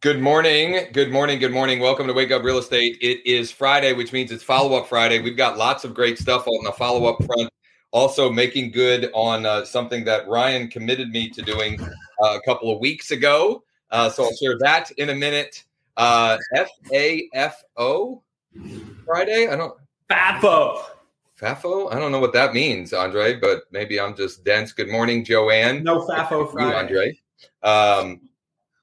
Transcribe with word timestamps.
Good 0.00 0.20
morning. 0.20 0.86
Good 0.92 1.10
morning. 1.10 1.40
Good 1.40 1.50
morning. 1.50 1.80
Welcome 1.80 2.06
to 2.06 2.12
Wake 2.12 2.30
Up 2.30 2.44
Real 2.44 2.58
Estate. 2.58 2.98
It 3.00 3.20
is 3.26 3.50
Friday, 3.50 3.94
which 3.94 4.12
means 4.12 4.30
it's 4.30 4.44
follow 4.44 4.78
up 4.78 4.86
Friday. 4.86 5.20
We've 5.20 5.36
got 5.36 5.58
lots 5.58 5.82
of 5.82 5.92
great 5.92 6.20
stuff 6.20 6.46
on 6.46 6.62
the 6.62 6.70
follow 6.70 7.06
up 7.06 7.20
front. 7.24 7.50
Also, 7.90 8.30
making 8.30 8.70
good 8.70 9.10
on 9.12 9.44
uh, 9.44 9.64
something 9.64 10.04
that 10.04 10.28
Ryan 10.28 10.68
committed 10.68 11.10
me 11.10 11.28
to 11.30 11.42
doing 11.42 11.80
uh, 12.22 12.36
a 12.36 12.40
couple 12.42 12.72
of 12.72 12.78
weeks 12.78 13.10
ago. 13.10 13.64
Uh, 13.90 14.08
so 14.08 14.22
I'll 14.22 14.36
share 14.36 14.56
that 14.60 14.88
in 14.98 15.10
a 15.10 15.16
minute. 15.16 15.64
Uh, 15.96 16.38
F 16.54 16.70
A 16.92 17.28
F 17.34 17.64
O 17.76 18.22
Friday. 19.04 19.48
I 19.48 19.56
don't. 19.56 19.76
FAFO. 20.08 20.80
FAFO? 21.40 21.92
I 21.92 21.98
don't 21.98 22.12
know 22.12 22.20
what 22.20 22.32
that 22.34 22.54
means, 22.54 22.92
Andre, 22.92 23.34
but 23.34 23.64
maybe 23.72 23.98
I'm 23.98 24.14
just 24.14 24.44
dense. 24.44 24.70
Good 24.72 24.90
morning, 24.90 25.24
Joanne. 25.24 25.82
No 25.82 26.06
FAFO 26.06 26.52
Friday. 26.52 26.70
You, 26.70 26.76
Andre. 26.76 27.20
Um, 27.64 28.27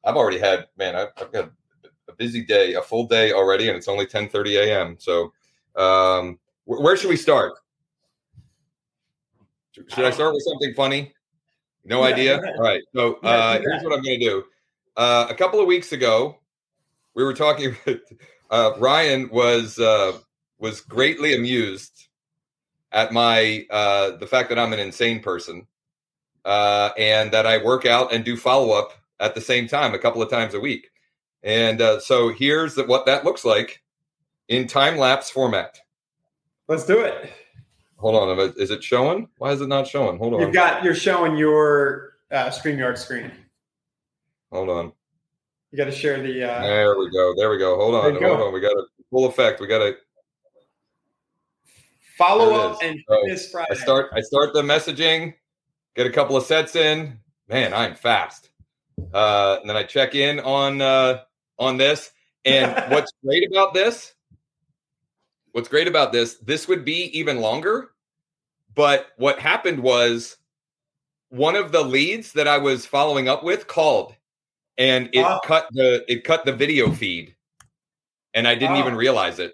I've 0.05 0.15
already 0.15 0.39
had, 0.39 0.67
man, 0.77 0.95
I've, 0.95 1.09
I've, 1.17 1.31
got 1.31 1.51
a 2.07 2.13
busy 2.13 2.43
day, 2.43 2.73
a 2.73 2.81
full 2.81 3.07
day 3.07 3.31
already, 3.31 3.67
and 3.67 3.77
it's 3.77 3.87
only 3.87 4.05
10 4.05 4.29
30 4.29 4.57
a.m. 4.57 4.95
So, 4.99 5.33
um, 5.75 6.39
wh- 6.65 6.81
where 6.81 6.95
should 6.95 7.09
we 7.09 7.17
start? 7.17 7.53
Should 9.71 10.05
I 10.05 10.11
start 10.11 10.33
with 10.33 10.43
something 10.43 10.73
funny? 10.73 11.13
No 11.83 12.01
Yeah, 12.01 12.13
idea. 12.13 12.37
All 12.37 12.63
right. 12.63 12.81
So, 12.95 13.15
uh, 13.15 13.59
here's 13.59 13.83
what 13.83 13.93
I'm 13.93 14.03
going 14.03 14.19
to 14.19 14.25
do. 14.25 14.43
Uh, 14.95 15.27
a 15.29 15.33
couple 15.35 15.59
of 15.59 15.67
weeks 15.67 15.91
ago, 15.91 16.37
we 17.13 17.23
were 17.23 17.33
talking. 17.33 17.75
With, 17.85 18.01
uh, 18.49 18.71
Ryan 18.77 19.29
was 19.31 19.79
uh, 19.79 20.19
was 20.59 20.81
greatly 20.81 21.35
amused 21.35 22.07
at 22.91 23.11
my 23.11 23.65
uh, 23.69 24.11
the 24.17 24.27
fact 24.27 24.49
that 24.49 24.59
I'm 24.59 24.71
an 24.71 24.79
insane 24.79 25.19
person 25.21 25.67
uh, 26.45 26.91
and 26.97 27.31
that 27.31 27.45
I 27.45 27.57
work 27.63 27.85
out 27.85 28.13
and 28.13 28.23
do 28.23 28.37
follow 28.37 28.71
up 28.71 28.93
at 29.19 29.35
the 29.35 29.41
same 29.41 29.67
time 29.67 29.93
a 29.93 29.99
couple 29.99 30.21
of 30.21 30.29
times 30.29 30.53
a 30.53 30.59
week. 30.59 30.89
And 31.43 31.81
uh, 31.81 31.99
so 31.99 32.29
here's 32.29 32.75
the, 32.75 32.83
what 32.85 33.05
that 33.05 33.23
looks 33.23 33.45
like 33.45 33.81
in 34.47 34.67
time 34.67 34.97
lapse 34.97 35.29
format. 35.29 35.77
Let's 36.67 36.85
do 36.85 36.99
it. 37.01 37.31
Hold 37.97 38.15
on, 38.39 38.53
is 38.57 38.71
it 38.71 38.83
showing? 38.83 39.29
Why 39.37 39.51
is 39.51 39.61
it 39.61 39.67
not 39.67 39.87
showing? 39.87 40.17
Hold 40.17 40.33
on, 40.35 40.41
You've 40.41 40.53
got 40.53 40.83
you're 40.83 40.95
showing 40.95 41.37
your 41.37 42.13
uh, 42.31 42.47
StreamYard 42.49 42.97
screen. 42.97 43.31
hold 44.51 44.69
on. 44.69 44.91
You 45.71 45.77
got 45.77 45.85
to 45.85 45.91
share 45.91 46.21
the. 46.21 46.43
Uh, 46.43 46.61
There 46.61 46.97
we 46.97 47.09
go. 47.11 47.33
There 47.37 47.49
we 47.49 47.57
go. 47.57 47.75
Hold 47.77 47.95
on, 47.95 48.13
you 48.13 48.19
go. 48.19 48.35
hold 48.35 48.47
on. 48.47 48.53
We 48.53 48.59
got 48.61 48.73
a 48.73 48.85
full 49.09 49.25
effect. 49.27 49.59
We 49.59 49.67
got 49.67 49.79
to. 49.79 49.95
follow 52.17 52.53
up 52.53 52.79
and 52.81 52.99
So. 53.09 53.61
I 53.69 53.73
start. 53.75 54.09
I 54.13 54.21
start 54.21 54.53
the 54.53 54.61
messaging. 54.61 55.33
Get 55.95 56.05
a 56.05 56.11
couple 56.11 56.35
of 56.37 56.43
sets 56.43 56.75
in. 56.75 57.17
Man, 57.47 57.73
I'm 57.73 57.95
fast. 57.95 58.49
Uh, 59.13 59.57
and 59.61 59.69
then 59.69 59.77
I 59.77 59.83
check 59.83 60.15
in 60.15 60.39
on 60.39 60.81
uh, 60.81 61.21
on 61.59 61.77
this. 61.77 62.11
And 62.45 62.73
what's 62.91 63.11
great 63.23 63.47
about 63.49 63.73
this? 63.73 64.13
What's 65.51 65.69
great 65.69 65.87
about 65.87 66.11
this? 66.11 66.35
This 66.35 66.67
would 66.67 66.83
be 66.83 67.17
even 67.17 67.39
longer. 67.39 67.91
But 68.75 69.07
what 69.17 69.39
happened 69.39 69.79
was 69.79 70.37
one 71.29 71.55
of 71.55 71.71
the 71.71 71.81
leads 71.81 72.33
that 72.33 72.47
I 72.47 72.57
was 72.57 72.85
following 72.85 73.29
up 73.29 73.43
with 73.43 73.67
called, 73.67 74.15
and 74.77 75.09
it 75.13 75.23
Oh. 75.23 75.39
cut 75.45 75.67
the 75.71 76.03
it 76.11 76.23
cut 76.25 76.43
the 76.45 76.51
video 76.51 76.91
feed, 76.91 77.35
and 78.33 78.47
I 78.47 78.55
didn't 78.55 78.75
Oh. 78.75 78.79
even 78.79 78.95
realize 78.95 79.39
it. 79.39 79.53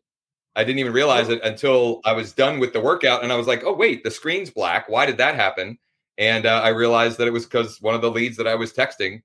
I 0.56 0.64
didn't 0.64 0.80
even 0.80 0.92
realize 0.92 1.30
it 1.30 1.40
until 1.44 2.02
I 2.04 2.12
was 2.14 2.34
done 2.34 2.60
with 2.60 2.74
the 2.74 2.82
workout, 2.82 3.24
and 3.24 3.32
I 3.32 3.36
was 3.38 3.48
like, 3.48 3.64
"Oh 3.64 3.74
wait, 3.74 4.04
the 4.04 4.12
screen's 4.12 4.50
black. 4.50 4.90
Why 4.90 5.06
did 5.06 5.18
that 5.18 5.36
happen?" 5.36 5.78
And 6.18 6.46
uh, 6.46 6.62
I 6.64 6.70
realized 6.70 7.18
that 7.20 7.28
it 7.28 7.32
was 7.32 7.46
because 7.46 7.80
one 7.80 7.96
of 7.96 8.02
the 8.02 8.12
leads 8.12 8.38
that 8.38 8.48
I 8.48 8.56
was 8.56 8.74
texting 8.74 9.22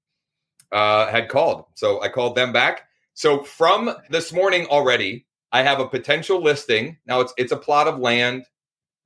uh, 0.73 1.07
had 1.09 1.29
called. 1.29 1.67
So 1.75 2.03
I 2.03 2.09
called 2.09 2.37
them 2.37 2.53
back. 2.53 2.83
So 3.15 3.43
from 3.43 3.95
this 4.11 4.33
morning 4.33 4.67
already, 4.67 5.27
I 5.53 5.63
have 5.63 5.81
a 5.81 5.89
potential 5.89 6.43
listing. 6.43 6.99
Now 7.07 7.21
it's 7.21 7.33
it's 7.37 7.53
a 7.53 7.57
plot 7.57 7.89
of 7.89 7.99
land. 7.99 8.45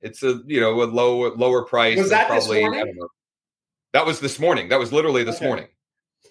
It's 0.01 0.23
a 0.23 0.41
you 0.45 0.59
know 0.59 0.81
a 0.81 0.85
low 0.85 1.33
lower 1.35 1.63
price. 1.63 1.97
Was 1.97 2.09
that 2.09 2.27
this 2.29 2.47
morning? 2.47 2.81
I 2.81 2.85
don't 2.85 2.95
know. 2.95 3.07
That 3.93 4.05
was 4.05 4.19
this 4.19 4.39
morning. 4.39 4.69
That 4.69 4.79
was 4.79 4.91
literally 4.91 5.23
this 5.23 5.37
Okay. 5.37 5.45
morning. 5.45 5.67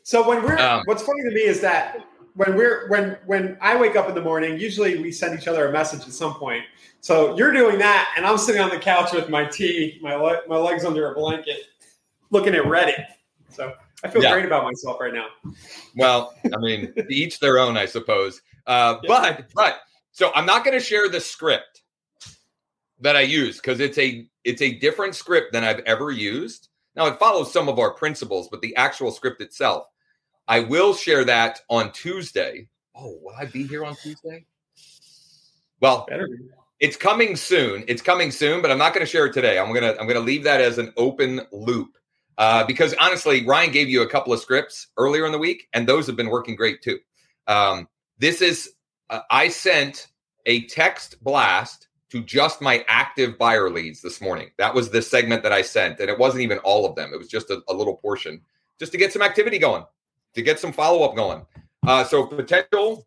So 0.03 0.27
when 0.27 0.43
we're 0.43 0.59
Um, 0.59 0.83
what's 0.87 1.03
funny 1.03 1.23
to 1.23 1.31
me 1.31 1.43
is 1.43 1.61
that 1.61 2.05
when 2.35 2.57
we're 2.57 2.89
when 2.89 3.19
when 3.27 3.59
I 3.61 3.77
wake 3.77 3.97
up 3.97 4.09
in 4.09 4.15
the 4.15 4.21
morning, 4.23 4.59
usually 4.59 5.01
we 5.01 5.13
send 5.13 5.39
each 5.39 5.49
other 5.49 5.69
a 5.69 5.73
message 5.73 6.03
at 6.03 6.13
some 6.13 6.35
point. 6.35 6.65
So 7.01 7.37
you're 7.37 7.53
doing 7.53 7.79
that, 7.79 8.13
and 8.17 8.27
I'm 8.27 8.39
sitting 8.39 8.61
on 8.61 8.71
the 8.71 8.79
couch 8.79 9.13
with 9.13 9.29
my 9.29 9.45
tea, 9.45 9.99
my 10.03 10.15
le- 10.15 10.43
my 10.49 10.57
legs 10.57 10.85
under 10.85 11.11
a 11.11 11.15
blanket, 11.15 11.65
looking 12.31 12.55
at 12.55 12.65
Reddit. 12.65 13.05
So 13.49 13.75
I 14.03 14.09
feel 14.09 14.23
Yeah. 14.23 14.33
great 14.33 14.47
about 14.47 14.65
myself 14.65 14.99
right 15.01 15.13
now. 15.13 15.27
Well, 15.97 16.35
I 16.55 16.59
mean, 16.59 16.93
each 17.11 17.39
their 17.41 17.59
own, 17.59 17.77
I 17.77 17.87
suppose. 17.87 18.41
Uh, 18.67 18.99
Yeah. 19.03 19.09
But 19.09 19.47
but 19.55 19.81
so 20.13 20.31
I'm 20.35 20.47
not 20.47 20.65
going 20.65 20.79
to 20.79 20.85
share 20.85 21.09
the 21.09 21.21
script 21.21 21.83
that 23.01 23.17
I 23.17 23.21
use 23.23 23.57
because 23.57 23.81
it's 23.81 23.99
a 23.99 24.29
it's 24.45 24.63
a 24.63 24.75
different 24.79 25.15
script 25.15 25.53
than 25.53 25.65
I've 25.65 25.81
ever 25.81 26.11
used. 26.11 26.69
Now 26.97 27.07
it 27.07 27.19
follows 27.19 27.53
some 27.53 27.69
of 27.69 27.79
our 27.79 27.93
principles, 27.93 28.49
but 28.51 28.61
the 28.63 28.75
actual 28.77 29.11
script 29.13 29.41
itself, 29.41 29.87
I 30.49 30.61
will 30.61 30.95
share 30.95 31.25
that 31.25 31.61
on 31.69 31.93
Tuesday. 31.93 32.69
Oh, 32.97 33.19
will 33.23 33.35
I 33.39 33.47
be 33.47 33.67
here 33.67 33.85
on 33.85 33.97
Tuesday? 33.97 34.45
Well, 35.81 36.07
Better 36.09 36.27
be. 36.27 36.49
it's 36.81 36.97
coming 36.97 37.37
soon. 37.37 37.85
It's 37.89 38.03
coming 38.03 38.31
soon, 38.31 38.61
but 38.61 38.71
I'm 38.71 38.79
not 38.79 38.93
going 38.93 39.05
to 39.07 39.11
share 39.11 39.27
it 39.27 39.33
today. 39.33 39.59
I'm 39.59 39.73
gonna 39.73 39.95
I'm 40.01 40.07
gonna 40.07 40.21
leave 40.21 40.45
that 40.45 40.61
as 40.61 40.79
an 40.79 40.93
open 40.97 41.41
loop 41.53 41.97
uh, 42.39 42.65
because 42.65 42.95
honestly, 43.01 43.45
Ryan 43.47 43.71
gave 43.71 43.89
you 43.89 44.03
a 44.03 44.09
couple 44.09 44.33
of 44.33 44.41
scripts 44.41 44.89
earlier 44.97 45.27
in 45.27 45.33
the 45.33 45.39
week, 45.39 45.69
and 45.73 45.87
those 45.87 46.07
have 46.07 46.17
been 46.17 46.31
working 46.31 46.57
great 46.57 46.83
too. 46.83 46.99
Um, 47.47 47.89
this 48.19 48.43
is 48.43 48.75
uh, 49.11 49.21
I 49.31 49.49
sent 49.49 50.09
a 50.47 50.67
text 50.67 51.23
blast 51.23 51.89
to 52.11 52.23
just 52.23 52.61
my 52.61 52.85
active 52.89 53.39
buyer 53.39 53.71
leads 53.71 54.01
this 54.01 54.21
morning. 54.21 54.51
That 54.59 54.75
was 54.75 54.91
the 54.91 55.01
segment 55.01 55.43
that 55.43 55.53
I 55.53 55.63
sent, 55.63 56.01
and 56.01 56.11
it 56.11 56.19
wasn't 56.19 56.43
even 56.43 56.59
all 56.59 56.87
of 56.87 56.97
them. 56.97 57.13
It 57.13 57.19
was 57.19 57.29
just 57.29 57.51
a, 57.51 57.63
a 57.69 57.75
little 57.75 57.97
portion, 57.97 58.41
just 58.79 58.93
to 58.93 58.99
get 58.99 59.13
some 59.13 59.23
activity 59.23 59.59
going, 59.59 59.85
to 60.35 60.43
get 60.43 60.59
some 60.59 60.73
follow 60.73 61.03
up 61.03 61.15
going. 61.15 61.47
Uh, 61.87 62.05
so 62.05 62.27
potential 62.27 63.07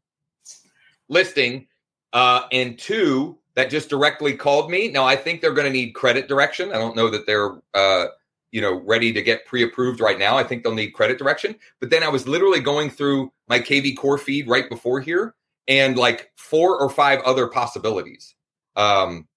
listing 1.09 1.67
uh, 2.13 2.43
and 2.51 2.77
two 2.79 3.37
that 3.55 3.69
just 3.69 3.89
directly 3.89 4.35
called 4.35 4.71
me. 4.71 4.89
Now 4.89 5.05
I 5.05 5.15
think 5.15 5.41
they're 5.41 5.53
going 5.53 5.67
to 5.67 5.73
need 5.73 5.91
credit 5.91 6.27
direction. 6.27 6.71
I 6.71 6.75
don't 6.75 6.95
know 6.95 7.09
that 7.09 7.25
they're 7.25 7.51
uh, 7.73 8.07
you 8.53 8.61
know 8.61 8.81
ready 8.85 9.11
to 9.11 9.21
get 9.21 9.45
pre-approved 9.45 9.99
right 9.99 10.19
now. 10.19 10.37
I 10.37 10.43
think 10.43 10.63
they'll 10.63 10.75
need 10.75 10.91
credit 10.91 11.17
direction. 11.17 11.55
But 11.81 11.89
then 11.89 12.03
I 12.03 12.07
was 12.07 12.27
literally 12.27 12.61
going 12.61 12.91
through 12.91 13.33
my 13.49 13.59
KV 13.59 13.97
core 13.97 14.19
feed 14.19 14.47
right 14.47 14.69
before 14.69 15.01
here 15.01 15.35
and 15.67 15.97
like 15.97 16.31
four 16.37 16.79
or 16.79 16.89
five 16.89 17.19
other 17.21 17.47
possibilities. 17.47 18.35
Um, 18.75 19.27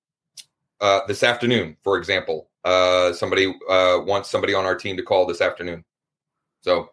uh, 0.81 1.01
this 1.09 1.23
afternoon, 1.23 1.79
for 1.83 1.97
example, 1.97 2.51
uh, 2.65 3.15
somebody 3.15 3.47
uh, 3.71 4.01
wants 4.05 4.31
somebody 4.31 4.53
on 4.53 4.67
our 4.67 4.77
team 4.77 4.99
to 4.99 5.03
call 5.03 5.27
this 5.27 5.41
afternoon. 5.41 5.83
So 6.61 6.91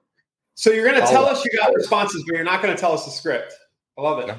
So 0.55 0.71
you're 0.71 0.89
going 0.89 1.01
to 1.01 1.07
tell 1.07 1.25
us 1.25 1.43
you 1.43 1.51
got 1.59 1.73
responses, 1.75 2.23
but 2.25 2.35
you're 2.35 2.45
not 2.45 2.61
going 2.61 2.73
to 2.73 2.79
tell 2.79 2.93
us 2.93 3.03
the 3.03 3.11
script. 3.11 3.53
I 3.97 4.01
love 4.01 4.19
it. 4.19 4.27
No. 4.27 4.37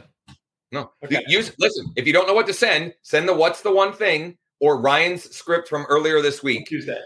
No. 0.73 0.91
Okay. 1.05 1.23
Use 1.29 1.53
listen. 1.59 1.93
If 1.97 2.07
you 2.07 2.15
don't 2.15 2.27
know 2.27 2.35
what 2.35 2.47
to 2.47 2.55
send, 2.55 2.95
send 3.03 3.29
the 3.29 3.35
"What's 3.35 3.61
the 3.61 3.73
one 3.73 3.93
thing" 3.93 4.37
or 4.59 4.81
Ryan's 4.81 5.31
script 5.31 5.69
from 5.69 5.85
earlier 5.89 6.23
this 6.23 6.43
week 6.43 6.67
Tuesday. 6.67 6.99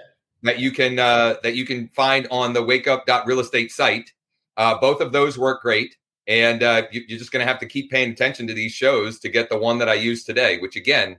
That 0.43 0.59
you 0.59 0.71
can 0.71 0.99
uh, 0.99 1.35
that 1.43 1.55
you 1.55 1.65
can 1.65 1.89
find 1.89 2.27
on 2.31 2.53
the 2.53 2.63
Wake 2.63 2.87
Up 2.87 3.05
Real 3.27 3.41
Estate 3.41 3.73
site. 3.73 4.13
Uh, 4.57 4.79
both 4.79 5.01
of 5.01 5.13
those 5.13 5.39
work 5.39 5.63
great, 5.63 5.97
and 6.27 6.63
uh, 6.63 6.83
you, 6.91 7.03
you're 7.09 7.19
just 7.19 7.31
going 7.33 7.45
to 7.45 7.51
have 7.51 7.61
to 7.61 7.67
keep 7.67 7.91
paying 7.91 8.11
attention 8.11 8.47
to 8.49 8.55
these 8.55 8.73
shows 8.73 9.19
to 9.21 9.29
get 9.29 9.49
the 9.49 9.59
one 9.59 9.79
that 9.79 9.89
I 9.89 9.95
use 9.95 10.25
today, 10.25 10.59
which 10.59 10.77
again 10.77 11.19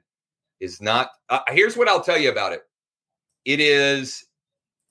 is 0.60 0.82
not. 0.82 1.12
Uh, 1.30 1.40
here's 1.50 1.78
what 1.78 1.88
I'll 1.88 2.04
tell 2.04 2.18
you 2.18 2.30
about 2.30 2.52
it. 2.54 2.62
It 3.46 3.60
is 3.62 4.26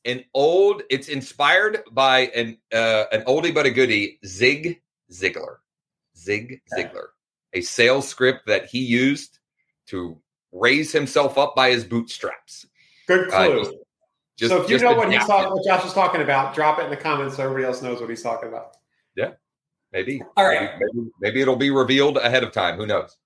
an 0.04 0.24
old. 0.34 0.82
It's 0.90 1.08
inspired 1.08 1.82
by 1.92 2.20
an 2.34 2.58
uh, 2.72 3.04
an 3.12 3.22
oldie 3.24 3.54
but 3.54 3.66
a 3.66 3.70
goodie, 3.70 4.18
Zig 4.24 4.80
Ziglar. 5.12 5.56
Zig 6.16 6.60
Ziglar, 6.76 7.08
a 7.52 7.60
sales 7.60 8.08
script 8.08 8.46
that 8.46 8.66
he 8.66 8.80
used 8.80 9.38
to 9.86 10.20
raise 10.52 10.90
himself 10.90 11.38
up 11.38 11.54
by 11.54 11.70
his 11.70 11.84
bootstraps. 11.84 12.66
Good 13.06 13.28
Uh, 13.32 13.46
clue. 13.46 13.64
just- 13.64 13.76
just- 14.38 14.50
so 14.52 14.62
if 14.62 14.70
you 14.70 14.78
just 14.78 14.84
know 14.84 14.96
what 14.96 15.12
he's 15.12 15.24
talking, 15.26 15.52
what 15.52 15.64
Josh 15.66 15.84
is 15.84 15.92
talking 15.92 16.22
about, 16.22 16.54
drop 16.54 16.78
it 16.78 16.84
in 16.84 16.90
the 16.90 16.96
comments 16.96 17.36
so 17.36 17.42
everybody 17.42 17.64
else 17.66 17.82
knows 17.82 18.00
what 18.00 18.08
he's 18.08 18.22
talking 18.22 18.48
about. 18.48 18.76
Yeah, 19.16 19.32
maybe. 19.92 20.22
All 20.36 20.46
right. 20.46 20.70
Maybe, 20.78 20.92
maybe, 20.94 21.10
maybe 21.20 21.40
it'll 21.42 21.56
be 21.56 21.70
revealed 21.70 22.16
ahead 22.18 22.44
of 22.44 22.52
time. 22.52 22.76
Who 22.76 22.86
knows? 22.86 23.16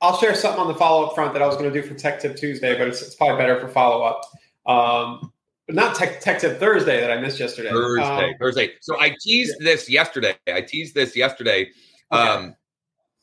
I'll 0.00 0.16
share 0.16 0.34
something 0.34 0.60
on 0.60 0.68
the 0.68 0.74
follow 0.74 1.06
up 1.06 1.14
front 1.14 1.34
that 1.34 1.42
I 1.42 1.46
was 1.46 1.56
going 1.56 1.70
to 1.70 1.82
do 1.82 1.86
for 1.86 1.94
Tech 1.94 2.20
Tip 2.20 2.36
Tuesday, 2.36 2.78
but 2.78 2.88
it's, 2.88 3.02
it's 3.02 3.14
probably 3.16 3.36
better 3.36 3.60
for 3.60 3.68
follow 3.68 4.02
up. 4.02 4.22
Um, 4.66 5.32
but 5.66 5.74
not 5.76 5.94
Tech, 5.94 6.20
Tech 6.20 6.40
Tip 6.40 6.58
Thursday 6.58 7.00
that 7.00 7.10
I 7.10 7.20
missed 7.20 7.38
yesterday. 7.38 7.70
Thursday, 7.70 8.30
Um, 8.30 8.34
Thursday. 8.40 8.72
So 8.80 8.98
I 8.98 9.14
teased 9.20 9.56
yeah. 9.60 9.72
this 9.72 9.90
yesterday. 9.90 10.34
I 10.48 10.62
teased 10.62 10.94
this 10.94 11.14
yesterday. 11.16 11.70
Okay. 12.12 12.22
Um, 12.22 12.56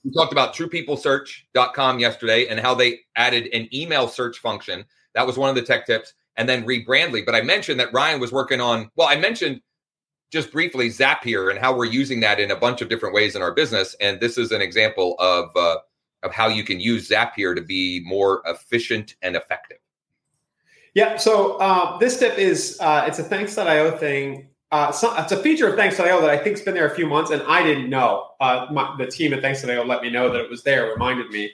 we 0.03 0.11
talked 0.11 0.31
about 0.31 0.53
truepeoplesearch.com 0.53 1.99
yesterday 1.99 2.47
and 2.47 2.59
how 2.59 2.75
they 2.75 2.99
added 3.15 3.49
an 3.53 3.67
email 3.73 4.07
search 4.07 4.37
function. 4.37 4.85
That 5.15 5.25
was 5.25 5.37
one 5.37 5.49
of 5.49 5.55
the 5.55 5.61
tech 5.63 5.85
tips. 5.85 6.13
And 6.37 6.47
then 6.47 6.65
rebrandly. 6.65 7.25
But 7.25 7.35
I 7.35 7.41
mentioned 7.41 7.79
that 7.79 7.91
Ryan 7.91 8.19
was 8.19 8.31
working 8.31 8.61
on, 8.61 8.91
well, 8.95 9.07
I 9.07 9.15
mentioned 9.15 9.61
just 10.31 10.51
briefly 10.51 10.89
Zapier 10.89 11.49
and 11.49 11.59
how 11.59 11.75
we're 11.75 11.85
using 11.85 12.19
that 12.19 12.39
in 12.39 12.51
a 12.51 12.55
bunch 12.55 12.81
of 12.81 12.89
different 12.89 13.15
ways 13.15 13.35
in 13.35 13.41
our 13.41 13.53
business. 13.53 13.95
And 13.99 14.19
this 14.19 14.37
is 14.37 14.51
an 14.51 14.61
example 14.61 15.15
of, 15.19 15.49
uh, 15.55 15.77
of 16.23 16.31
how 16.31 16.47
you 16.47 16.63
can 16.63 16.79
use 16.79 17.09
Zapier 17.09 17.55
to 17.55 17.61
be 17.61 18.03
more 18.05 18.41
efficient 18.45 19.15
and 19.21 19.35
effective. 19.35 19.79
Yeah. 20.93 21.17
So 21.17 21.57
uh, 21.57 21.97
this 21.97 22.19
tip 22.19 22.37
is 22.37 22.77
uh, 22.81 23.05
it's 23.07 23.19
a 23.19 23.23
Thanks.io 23.23 23.97
thing. 23.97 24.49
Uh, 24.69 24.91
so, 24.91 25.15
it's 25.17 25.31
a 25.31 25.37
feature 25.37 25.67
of 25.69 25.75
Thanks.io 25.75 26.19
that 26.19 26.29
I 26.29 26.37
think's 26.37 26.59
been 26.59 26.73
there 26.73 26.87
a 26.87 26.93
few 26.93 27.07
months, 27.07 27.31
and 27.31 27.41
I 27.43 27.63
didn't 27.63 27.89
know. 27.89 28.31
My, 28.41 28.95
the 28.97 29.07
team 29.07 29.33
at 29.33 29.41
Thanks.io 29.41 29.85
let 29.85 30.01
me 30.01 30.09
know 30.09 30.29
that 30.29 30.41
it 30.41 30.49
was 30.49 30.63
there, 30.63 30.91
reminded 30.91 31.29
me. 31.29 31.51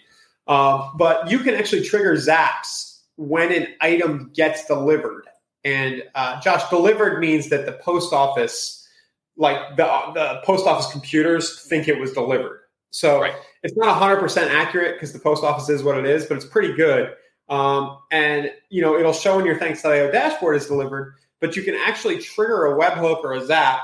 Uh, 0.47 0.89
but 0.95 1.29
you 1.29 1.39
can 1.39 1.53
actually 1.53 1.83
trigger 1.83 2.15
Zaps 2.15 2.92
when 3.17 3.51
an 3.51 3.67
item 3.81 4.31
gets 4.33 4.65
delivered. 4.65 5.25
And 5.63 6.03
uh, 6.15 6.41
Josh, 6.41 6.69
delivered 6.69 7.19
means 7.19 7.49
that 7.49 7.65
the 7.65 7.73
post 7.73 8.13
office, 8.13 8.87
like 9.37 9.77
the 9.77 9.85
the 10.13 10.41
post 10.43 10.67
office 10.67 10.91
computers, 10.91 11.65
think 11.67 11.87
it 11.87 11.99
was 11.99 12.11
delivered. 12.11 12.61
So 12.91 13.21
Right. 13.21 13.33
it's 13.63 13.75
not 13.75 13.99
100% 14.01 14.49
accurate 14.49 14.95
because 14.95 15.13
the 15.13 15.19
post 15.19 15.43
office 15.43 15.69
is 15.69 15.81
what 15.83 15.97
it 15.97 16.05
is, 16.05 16.25
but 16.25 16.35
it's 16.37 16.45
pretty 16.45 16.73
good. 16.73 17.13
Um, 17.49 17.97
and 18.11 18.51
you 18.69 18.81
know 18.81 18.97
it'll 18.97 19.13
show 19.13 19.39
in 19.39 19.45
your 19.45 19.57
Thanks.io 19.57 20.11
dashboard 20.11 20.55
is 20.55 20.67
delivered, 20.67 21.15
but 21.39 21.55
you 21.55 21.63
can 21.63 21.75
actually 21.75 22.19
trigger 22.19 22.67
a 22.67 22.77
webhook 22.79 23.23
or 23.23 23.33
a 23.33 23.45
zap 23.45 23.79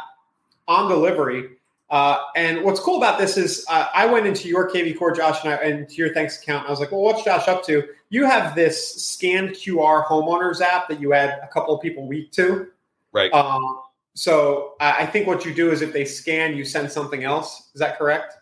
on 0.68 0.90
delivery. 0.90 1.50
Uh, 1.90 2.20
and 2.36 2.64
what's 2.64 2.80
cool 2.80 2.98
about 2.98 3.18
this 3.18 3.36
is 3.36 3.66
uh, 3.68 3.88
I 3.94 4.06
went 4.06 4.28
into 4.28 4.48
your 4.48 4.70
KV 4.70 4.98
Core, 4.98 5.12
Josh, 5.12 5.44
and 5.44 5.54
I 5.54 5.58
and 5.58 5.90
to 5.90 5.96
your 5.96 6.14
Thanks 6.14 6.42
account. 6.42 6.68
I 6.68 6.70
was 6.70 6.80
like, 6.80 6.92
well, 6.92 7.02
what's 7.02 7.24
Josh 7.24 7.48
up 7.48 7.66
to? 7.66 7.84
You 8.10 8.26
have 8.26 8.56
this 8.56 9.04
scanned 9.04 9.50
QR 9.50 10.06
homeowners 10.06 10.62
app 10.62 10.88
that 10.90 11.00
you 11.00 11.14
add 11.14 11.40
a 11.42 11.48
couple 11.48 11.76
of 11.76 11.82
people 11.82 12.08
week 12.08 12.32
to. 12.34 12.68
Right. 13.12 13.34
Um, 13.34 13.82
so 14.16 14.76
I 14.80 15.00
I 15.00 15.06
think 15.08 15.26
what 15.26 15.46
you 15.46 15.54
do 15.54 15.72
is 15.72 15.82
if 15.82 15.92
they 15.94 16.06
scan, 16.06 16.56
you 16.56 16.64
send 16.64 16.92
something 16.92 17.24
else. 17.24 17.70
Is 17.74 17.80
that 17.80 17.98
correct? 17.98 18.36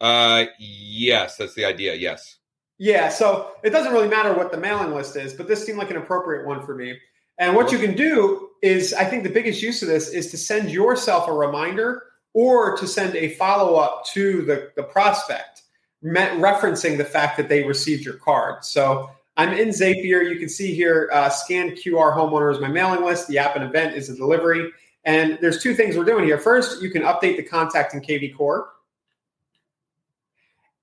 Uh, 0.00 0.46
yes, 0.58 1.36
that's 1.36 1.54
the 1.54 1.64
idea. 1.64 1.94
Yes. 1.94 2.38
Yeah, 2.78 3.08
so 3.08 3.52
it 3.62 3.70
doesn't 3.70 3.92
really 3.92 4.08
matter 4.08 4.34
what 4.34 4.50
the 4.50 4.58
mailing 4.58 4.92
list 4.92 5.14
is, 5.16 5.32
but 5.32 5.46
this 5.46 5.64
seemed 5.64 5.78
like 5.78 5.90
an 5.90 5.96
appropriate 5.96 6.44
one 6.44 6.66
for 6.66 6.74
me. 6.74 6.98
And 7.38 7.54
what 7.54 7.70
you 7.70 7.78
can 7.78 7.94
do 7.94 8.50
is, 8.62 8.92
I 8.92 9.04
think 9.04 9.22
the 9.22 9.30
biggest 9.30 9.62
use 9.62 9.82
of 9.82 9.88
this 9.88 10.08
is 10.08 10.30
to 10.32 10.36
send 10.36 10.70
yourself 10.70 11.28
a 11.28 11.32
reminder 11.32 12.02
or 12.34 12.76
to 12.76 12.86
send 12.86 13.16
a 13.16 13.30
follow 13.30 13.76
up 13.76 14.04
to 14.06 14.42
the, 14.42 14.70
the 14.76 14.82
prospect, 14.82 15.62
referencing 16.02 16.98
the 16.98 17.04
fact 17.04 17.36
that 17.38 17.48
they 17.48 17.64
received 17.64 18.04
your 18.04 18.14
card. 18.14 18.64
So 18.64 19.08
I'm 19.36 19.52
in 19.52 19.68
Zapier. 19.68 20.28
You 20.28 20.38
can 20.38 20.48
see 20.48 20.74
here, 20.74 21.08
uh, 21.12 21.30
scanned 21.30 21.72
QR 21.72 22.14
homeowner 22.14 22.52
is 22.52 22.60
my 22.60 22.68
mailing 22.68 23.04
list. 23.04 23.28
The 23.28 23.38
app 23.38 23.56
and 23.56 23.64
event 23.64 23.96
is 23.96 24.10
a 24.10 24.16
delivery. 24.16 24.70
And 25.04 25.38
there's 25.40 25.62
two 25.62 25.74
things 25.74 25.96
we're 25.96 26.04
doing 26.04 26.24
here. 26.24 26.38
First, 26.38 26.82
you 26.82 26.90
can 26.90 27.02
update 27.02 27.36
the 27.36 27.42
contact 27.42 27.94
in 27.94 28.00
KV 28.00 28.36
Core. 28.36 28.68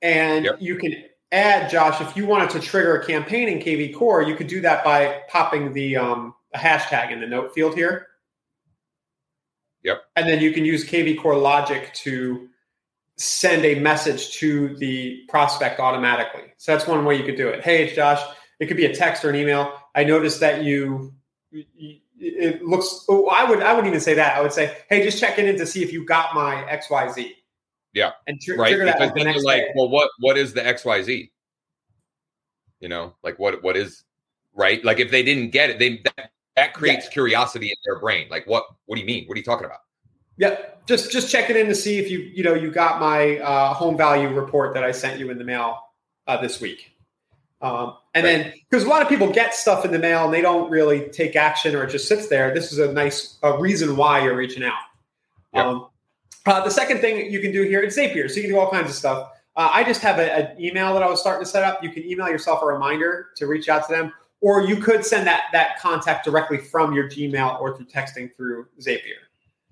And 0.01 0.45
Yep. 0.45 0.57
you 0.59 0.77
can 0.77 0.95
add, 1.31 1.69
Josh, 1.69 2.01
if 2.01 2.15
you 2.15 2.25
wanted 2.25 2.49
to 2.51 2.59
trigger 2.59 2.97
a 2.97 3.05
campaign 3.05 3.47
in 3.49 3.59
KV 3.59 3.95
Core, 3.95 4.21
you 4.21 4.35
could 4.35 4.47
do 4.47 4.61
that 4.61 4.83
by 4.83 5.21
popping 5.29 5.73
the 5.73 5.97
um, 5.97 6.33
a 6.53 6.57
hashtag 6.57 7.11
in 7.11 7.19
the 7.19 7.27
note 7.27 7.53
field 7.53 7.75
here. 7.75 8.07
Yep. 9.83 10.03
And 10.15 10.29
then 10.29 10.41
you 10.41 10.51
can 10.51 10.65
use 10.65 10.87
KV 10.87 11.19
Core 11.19 11.37
logic 11.37 11.93
to 11.95 12.47
send 13.17 13.65
a 13.65 13.79
message 13.79 14.33
to 14.37 14.75
the 14.77 15.23
prospect 15.27 15.79
automatically. 15.79 16.53
So 16.57 16.71
that's 16.71 16.87
one 16.87 17.03
way 17.05 17.17
you 17.17 17.23
could 17.23 17.37
do 17.37 17.47
it. 17.49 17.63
Hey, 17.63 17.83
it's 17.83 17.95
Josh. 17.95 18.21
It 18.59 18.67
could 18.67 18.77
be 18.77 18.85
a 18.85 18.93
text 18.93 19.25
or 19.25 19.29
an 19.29 19.35
email. 19.35 19.73
I 19.95 20.03
noticed 20.03 20.39
that 20.39 20.63
you. 20.63 21.13
It 22.23 22.63
looks. 22.63 23.05
Oh, 23.09 23.27
I 23.27 23.49
would. 23.49 23.63
I 23.63 23.73
wouldn't 23.73 23.87
even 23.87 23.99
say 23.99 24.13
that. 24.13 24.37
I 24.37 24.41
would 24.41 24.53
say, 24.53 24.77
"Hey, 24.89 25.03
just 25.03 25.19
checking 25.19 25.47
in 25.47 25.57
to 25.57 25.65
see 25.65 25.81
if 25.81 25.91
you 25.91 26.05
got 26.05 26.35
my 26.35 26.69
X 26.69 26.87
Y 26.89 27.11
Z. 27.11 27.35
Yeah. 27.93 28.11
And 28.27 28.39
tr- 28.39 28.55
right 28.55 28.69
trigger 28.69 28.85
because 28.85 29.09
the 29.13 29.23
then 29.23 29.33
you're 29.33 29.43
like 29.43 29.63
day. 29.63 29.71
well 29.75 29.89
what 29.89 30.09
what 30.19 30.37
is 30.37 30.53
the 30.53 30.61
xyz 30.61 31.29
you 32.79 32.89
know 32.89 33.13
like 33.23 33.37
what 33.37 33.63
what 33.63 33.75
is 33.75 34.03
right 34.53 34.83
like 34.85 34.99
if 34.99 35.11
they 35.11 35.23
didn't 35.23 35.51
get 35.51 35.69
it 35.69 35.79
they 35.79 36.01
that, 36.03 36.31
that 36.61 36.73
creates 36.73 37.09
curiosity 37.09 37.67
in 37.67 37.75
their 37.85 37.99
brain 37.99 38.27
like 38.29 38.45
what 38.47 38.65
what 38.85 38.95
do 38.95 39.01
you 39.01 39.07
mean 39.07 39.25
what 39.25 39.35
are 39.35 39.39
you 39.39 39.43
talking 39.43 39.65
about 39.65 39.79
Yep. 40.41 40.87
Just 40.87 41.11
just 41.11 41.29
checking 41.31 41.55
in 41.55 41.67
to 41.67 41.75
see 41.75 41.99
if 41.99 42.09
you 42.09 42.17
you 42.19 42.43
know 42.43 42.55
you 42.55 42.71
got 42.71 42.99
my 42.99 43.37
uh, 43.37 43.75
home 43.75 43.95
value 43.95 44.27
report 44.29 44.73
that 44.73 44.83
I 44.83 44.91
sent 44.91 45.19
you 45.19 45.29
in 45.29 45.37
the 45.37 45.43
mail 45.43 45.79
uh, 46.25 46.41
this 46.41 46.59
week. 46.59 46.97
Um, 47.61 47.97
and 48.15 48.25
then 48.25 48.53
because 48.69 48.83
a 48.83 48.89
lot 48.89 49.03
of 49.03 49.07
people 49.07 49.31
get 49.31 49.53
stuff 49.53 49.85
in 49.85 49.91
the 49.91 49.99
mail 49.99 50.25
and 50.25 50.33
they 50.33 50.41
don't 50.41 50.71
really 50.71 51.09
take 51.09 51.35
action 51.35 51.75
or 51.75 51.83
it 51.83 51.91
just 51.91 52.07
sits 52.07 52.27
there. 52.27 52.51
This 52.55 52.71
is 52.71 52.79
a 52.79 52.91
nice 52.91 53.37
a 53.43 53.59
reason 53.59 53.95
why 53.95 54.23
you're 54.23 54.35
reaching 54.35 54.63
out. 54.63 54.79
Yep. 55.53 55.65
Um, 55.65 55.87
uh, 56.47 56.63
the 56.63 56.71
second 56.71 57.01
thing 57.01 57.31
you 57.31 57.39
can 57.39 57.51
do 57.51 57.61
here, 57.61 57.81
is 57.81 57.95
Zapier, 57.95 58.27
so 58.27 58.37
you 58.37 58.41
can 58.41 58.51
do 58.51 58.59
all 58.59 58.71
kinds 58.71 58.89
of 58.89 58.95
stuff. 58.95 59.29
Uh, 59.55 59.69
I 59.71 59.83
just 59.83 60.01
have 60.01 60.17
an 60.17 60.59
email 60.59 60.91
that 60.95 61.03
I 61.03 61.07
was 61.07 61.19
starting 61.19 61.45
to 61.45 61.49
set 61.49 61.63
up. 61.63 61.83
You 61.83 61.91
can 61.91 62.03
email 62.03 62.29
yourself 62.29 62.63
a 62.63 62.65
reminder 62.65 63.27
to 63.35 63.45
reach 63.45 63.69
out 63.69 63.87
to 63.87 63.93
them, 63.93 64.11
or 64.41 64.61
you 64.65 64.75
could 64.75 65.05
send 65.05 65.25
that 65.27 65.43
that 65.53 65.79
contact 65.79 66.25
directly 66.25 66.57
from 66.57 66.93
your 66.93 67.09
Gmail 67.09 67.61
or 67.61 67.75
through 67.77 67.85
texting 67.85 68.35
through 68.35 68.67
Zapier. 68.79 69.21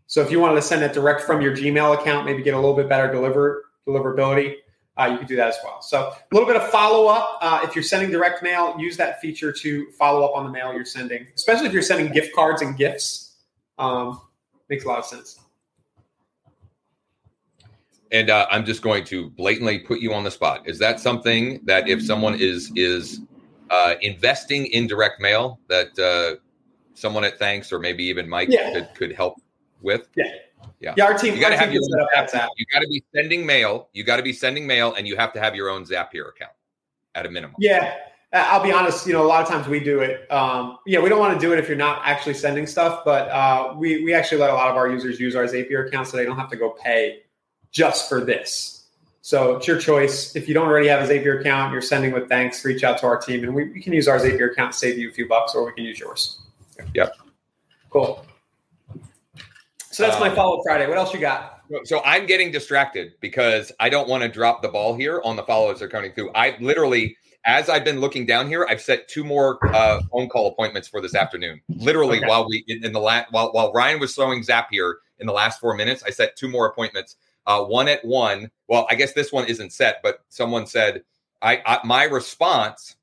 So 0.08 0.22
if 0.22 0.32
you 0.32 0.40
wanted 0.40 0.56
to 0.56 0.62
send 0.62 0.84
it 0.84 0.94
direct 0.94 1.22
from 1.22 1.42
your 1.42 1.56
Gmail 1.56 2.00
account, 2.00 2.26
maybe 2.26 2.42
get 2.42 2.54
a 2.54 2.60
little 2.60 2.76
bit 2.76 2.88
better 2.90 3.12
deliver 3.12 3.66
deliverability, 3.88 4.56
uh, 4.98 5.06
you 5.06 5.18
could 5.18 5.28
do 5.28 5.36
that 5.36 5.48
as 5.48 5.58
well. 5.64 5.82
So 5.82 6.12
a 6.12 6.34
little 6.34 6.48
bit 6.48 6.56
of 6.56 6.70
follow 6.70 7.08
up. 7.08 7.38
Uh, 7.42 7.62
if 7.64 7.76
you're 7.76 7.84
sending 7.84 8.12
direct 8.12 8.44
mail, 8.44 8.76
use 8.78 8.98
that 8.98 9.20
feature 9.22 9.52
to 9.52 9.92
follow 9.92 10.26
up 10.26 10.36
on 10.36 10.46
the 10.46 10.52
mail 10.52 10.74
you're 10.74 10.86
sending, 10.86 11.26
especially 11.36 11.68
if 11.68 11.74
you're 11.74 11.82
sending 11.82 12.12
gift 12.12 12.34
cards 12.36 12.62
and 12.62 12.78
gifts. 12.78 13.36
Um, 13.78 14.22
makes 14.70 14.84
a 14.86 14.88
lot 14.88 15.00
of 15.00 15.06
sense. 15.06 15.40
and 18.12 18.30
uh, 18.30 18.46
i'm 18.52 18.66
just 18.66 18.82
going 18.82 19.04
to 19.04 19.30
blatantly 19.32 19.80
put 19.80 20.00
you 20.00 20.14
on 20.14 20.24
the 20.24 20.32
spot 20.32 20.68
is 20.68 20.80
that 20.80 21.00
something 21.00 21.60
that 21.64 21.88
if 21.88 22.04
someone 22.04 22.36
is 22.36 22.72
is 22.76 23.22
uh, 23.70 23.96
investing 24.02 24.66
in 24.68 24.88
direct 24.88 25.20
mail 25.22 25.60
that 25.68 25.98
uh, 26.00 26.36
someone 26.94 27.24
at 27.24 27.38
thanks 27.40 27.72
or 27.72 27.80
maybe 27.80 28.04
even 28.04 28.28
mike 28.28 28.50
Yeah. 28.52 28.74
could, 28.74 28.90
could 28.96 29.12
help 29.16 29.36
with 29.82 30.10
Yeah, 30.16 30.26
yeah. 30.80 31.04
our 31.06 31.18
team. 31.18 31.34
you 31.36 31.40
got 31.42 31.50
to 31.50 31.58
have 31.58 31.72
your 31.74 31.82
Zap- 31.84 32.50
you 32.58 32.66
got 32.74 32.82
to 32.82 32.88
be 32.88 33.04
sending 33.16 33.46
mail 33.46 33.90
you 33.94 34.04
got 34.04 34.18
to 34.18 34.24
be 34.24 34.34
sending 34.34 34.68
mail 34.68 34.94
and 34.96 35.08
you 35.08 35.16
have 35.16 35.32
to 35.34 35.40
have 35.40 35.56
your 35.56 35.70
own 35.70 35.86
zapier 35.86 36.30
account 36.30 36.52
at 37.16 37.26
a 37.26 37.30
minimum 37.32 37.56
Yeah, 37.60 37.96
I'll 38.32 38.62
be 38.62 38.72
honest. 38.72 39.08
You 39.08 39.14
know, 39.14 39.26
a 39.26 39.28
lot 39.28 39.42
of 39.42 39.48
times 39.50 39.68
we 39.68 39.80
do 39.80 40.02
it. 40.02 40.32
Um, 40.32 40.78
yeah, 40.86 41.00
we 41.00 41.10
don't 41.10 41.18
want 41.20 41.34
to 41.34 41.40
do 41.44 41.52
it 41.52 41.58
if 41.58 41.68
you're 41.68 41.76
not 41.78 42.02
actually 42.06 42.36
sending 42.36 42.68
stuff, 42.68 43.02
but 43.04 43.28
uh, 43.30 43.74
we 43.76 44.04
we 44.04 44.14
actually 44.14 44.38
let 44.40 44.52
a 44.52 44.54
lot 44.54 44.70
of 44.70 44.76
our 44.78 44.88
users 44.88 45.20
use 45.20 45.36
our 45.36 45.46
Zapier 45.46 45.88
account 45.88 46.08
so 46.08 46.16
they 46.18 46.26
don't 46.26 46.38
have 46.38 46.50
to 46.52 46.56
go 46.56 46.70
pay 46.70 47.24
just 47.72 48.08
for 48.08 48.22
this. 48.24 48.79
So 49.30 49.58
it's 49.58 49.68
your 49.68 49.78
choice. 49.78 50.36
If 50.36 50.48
you 50.48 50.56
don't 50.56 50.66
already 50.66 50.88
have 50.88 51.08
a 51.08 51.14
Zapier 51.14 51.40
account, 51.40 51.72
you're 51.72 51.84
sending 51.84 52.12
with 52.12 52.28
thanks. 52.28 52.66
Reach 52.66 52.84
out 52.84 52.98
to 52.98 53.06
our 53.06 53.22
team, 53.22 53.44
and 53.44 53.54
we, 53.54 53.66
we 53.66 53.80
can 53.80 53.94
use 53.94 54.08
our 54.08 54.18
Zapier 54.18 54.52
account 54.52 54.72
to 54.72 54.78
save 54.80 54.98
you 54.98 55.08
a 55.08 55.14
few 55.14 55.28
bucks, 55.28 55.54
or 55.54 55.64
we 55.68 55.72
can 55.72 55.84
use 55.84 56.00
yours. 56.00 56.42
Yep. 56.96 57.14
Cool. 57.92 58.26
So 59.92 60.02
that's 60.02 60.20
my 60.20 60.30
Um, 60.30 60.36
follow 60.36 60.64
Friday. 60.64 60.88
What 60.88 60.98
else 60.98 61.14
you 61.14 61.20
got? 61.20 61.62
So 61.84 62.02
I'm 62.04 62.26
getting 62.26 62.52
distracted 62.52 63.12
because 63.22 63.72
I 63.80 63.90
don't 63.90 64.10
want 64.10 64.24
to 64.24 64.30
drop 64.30 64.64
the 64.64 64.70
ball 64.70 64.96
here 64.96 65.22
on 65.24 65.36
the 65.36 65.44
followers 65.44 65.78
that 65.78 65.86
are 65.86 65.90
coming 65.90 66.12
through. 66.14 66.32
I 66.34 66.58
literally, 66.60 67.16
as 67.46 67.70
I've 67.70 67.84
been 67.84 68.00
looking 68.00 68.26
down 68.26 68.48
here, 68.48 68.66
I've 68.68 68.82
set 68.82 69.08
two 69.08 69.24
more 69.24 69.64
uh, 69.76 70.02
phone 70.12 70.28
call 70.28 70.48
appointments 70.48 70.88
for 70.88 71.02
this 71.02 71.14
afternoon. 71.14 71.62
Literally, 71.70 72.18
Okay. 72.18 72.28
while 72.28 72.50
we 72.50 72.66
in, 72.68 72.84
in 72.84 72.94
the 72.94 73.00
last 73.00 73.32
while 73.32 73.52
while 73.52 73.72
Ryan 73.74 74.00
was 74.00 74.16
throwing 74.16 74.42
Zapier 74.42 74.96
in 75.20 75.28
the 75.28 75.34
last 75.34 75.60
four 75.60 75.76
minutes, 75.76 76.02
I 76.02 76.10
set 76.10 76.36
two 76.36 76.48
more 76.48 76.66
appointments. 76.68 77.18
Uh, 77.46 77.64
one 77.64 77.88
at 77.88 78.04
one. 78.06 78.52
Well, 78.68 78.86
I 78.90 78.96
guess 78.96 79.14
this 79.14 79.32
one 79.32 79.46
isn't 79.48 79.74
set, 79.74 80.02
but 80.04 80.20
someone 80.30 80.68
said 80.68 81.04
I, 81.42 81.62
I 81.66 81.80
my 81.84 82.04
response 82.04 82.96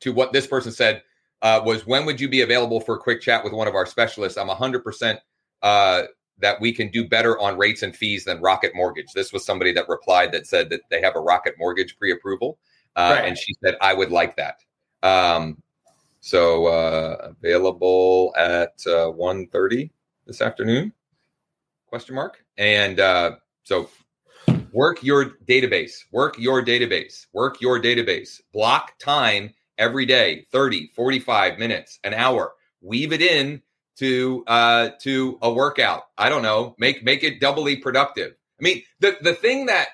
to 0.00 0.12
what 0.12 0.32
this 0.32 0.46
person 0.46 0.70
said 0.72 1.02
uh, 1.42 1.60
was, 1.64 1.86
"When 1.86 2.06
would 2.06 2.20
you 2.20 2.28
be 2.28 2.42
available 2.42 2.80
for 2.80 2.96
a 2.96 2.98
quick 2.98 3.20
chat 3.20 3.42
with 3.42 3.52
one 3.52 3.66
of 3.66 3.74
our 3.74 3.86
specialists?" 3.86 4.38
I'm 4.38 4.48
100 4.48 4.84
percent 4.84 5.20
uh, 5.62 6.04
that 6.38 6.60
we 6.60 6.72
can 6.72 6.90
do 6.90 7.08
better 7.08 7.38
on 7.40 7.58
rates 7.58 7.82
and 7.82 7.96
fees 7.96 8.24
than 8.24 8.40
Rocket 8.40 8.72
Mortgage. 8.74 9.06
This 9.14 9.32
was 9.32 9.44
somebody 9.44 9.72
that 9.72 9.88
replied 9.88 10.30
that 10.32 10.46
said 10.46 10.70
that 10.70 10.82
they 10.90 11.00
have 11.00 11.16
a 11.16 11.20
Rocket 11.20 11.54
Mortgage 11.58 11.96
pre-approval, 11.98 12.58
uh, 12.96 13.16
Right. 13.16 13.28
and 13.28 13.36
she 13.36 13.54
said 13.64 13.76
I 13.80 13.94
would 13.94 14.12
like 14.12 14.36
that. 14.36 14.60
Um, 15.02 15.60
so 16.20 16.66
uh, 16.66 17.32
available 17.40 18.34
at 18.36 18.74
uh, 18.86 19.10
1.30 19.12 19.90
this 20.26 20.40
afternoon? 20.40 20.92
Question 21.88 22.14
mark. 22.14 22.38
And 22.56 23.00
uh, 23.00 23.36
so 23.64 23.88
Work 24.72 25.02
your 25.02 25.30
database. 25.46 26.04
Work 26.12 26.38
your 26.38 26.64
database. 26.64 27.26
Work 27.32 27.60
your 27.60 27.80
database. 27.80 28.40
Block 28.52 28.98
time 28.98 29.54
every 29.78 30.06
day 30.06 30.46
30, 30.52 30.90
45 30.94 31.58
minutes, 31.58 31.98
an 32.04 32.14
hour. 32.14 32.52
Weave 32.80 33.12
it 33.12 33.22
in 33.22 33.62
to 33.96 34.44
uh 34.46 34.90
to 35.00 35.38
a 35.42 35.52
workout. 35.52 36.04
I 36.16 36.28
don't 36.28 36.42
know. 36.42 36.74
Make 36.78 37.02
make 37.02 37.24
it 37.24 37.40
doubly 37.40 37.76
productive. 37.76 38.34
I 38.60 38.62
mean, 38.62 38.82
the 39.00 39.16
the 39.20 39.34
thing 39.34 39.66
that 39.66 39.88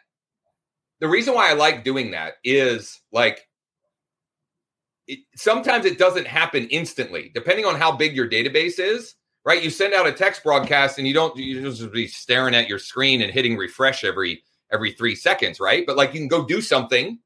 the 1.00 1.08
reason 1.08 1.34
why 1.34 1.50
I 1.50 1.54
like 1.54 1.84
doing 1.84 2.10
that 2.10 2.34
is 2.42 3.00
like 3.12 3.46
it, 5.06 5.20
sometimes 5.36 5.84
it 5.84 5.98
doesn't 5.98 6.26
happen 6.26 6.66
instantly, 6.68 7.30
depending 7.34 7.64
on 7.64 7.76
how 7.76 7.92
big 7.92 8.16
your 8.16 8.28
database 8.28 8.78
is 8.78 9.14
right? 9.44 9.62
You 9.62 9.70
send 9.70 9.94
out 9.94 10.06
a 10.06 10.12
text 10.12 10.42
broadcast 10.42 10.98
and 10.98 11.06
you 11.06 11.14
don't 11.14 11.36
you 11.36 11.60
just 11.62 11.92
be 11.92 12.06
staring 12.06 12.54
at 12.54 12.68
your 12.68 12.78
screen 12.78 13.22
and 13.22 13.32
hitting 13.32 13.56
refresh 13.56 14.04
every 14.04 14.42
every 14.72 14.92
three 14.92 15.14
seconds, 15.14 15.60
right? 15.60 15.86
But 15.86 15.96
like 15.96 16.14
you 16.14 16.20
can 16.20 16.28
go 16.28 16.44
do 16.44 16.60
something 16.60 17.18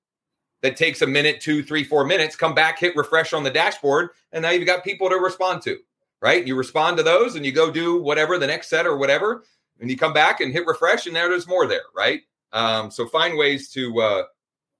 that 0.63 0.77
takes 0.77 1.03
a 1.03 1.07
minute, 1.07 1.41
two, 1.41 1.63
three, 1.63 1.85
four 1.85 2.05
minutes, 2.05 2.35
come 2.35 2.55
back, 2.55 2.79
hit 2.79 2.97
refresh 2.97 3.33
on 3.33 3.45
the 3.45 3.51
dashboard, 3.51 4.11
and 4.33 4.43
now 4.43 4.51
you've 4.51 4.67
got 4.67 4.83
people 4.83 5.09
to 5.09 5.17
respond 5.17 5.63
to, 5.63 5.79
right? 6.21 6.45
You 6.45 6.57
respond 6.57 6.97
to 6.97 7.03
those 7.03 7.37
and 7.37 7.47
you 7.47 7.53
go 7.53 7.71
do 7.71 8.03
whatever 8.03 8.39
the 8.39 8.47
next 8.47 8.69
set 8.69 8.87
or 8.87 8.97
whatever, 8.97 9.45
and 9.81 9.89
you 9.89 9.97
come 9.97 10.13
back 10.13 10.41
and 10.41 10.53
hit 10.53 10.67
refresh, 10.67 11.07
and 11.07 11.15
now 11.15 11.29
there's 11.29 11.47
more 11.47 11.67
there, 11.67 11.83
right? 11.97 12.23
Um, 12.53 12.91
so 12.91 13.07
find 13.07 13.37
ways 13.37 13.69
to 13.71 14.01
uh 14.01 14.23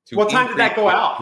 to 0.07 0.17
what 0.17 0.31
time 0.31 0.49
did 0.49 0.57
that 0.57 0.75
go 0.75 0.89
out? 0.89 1.21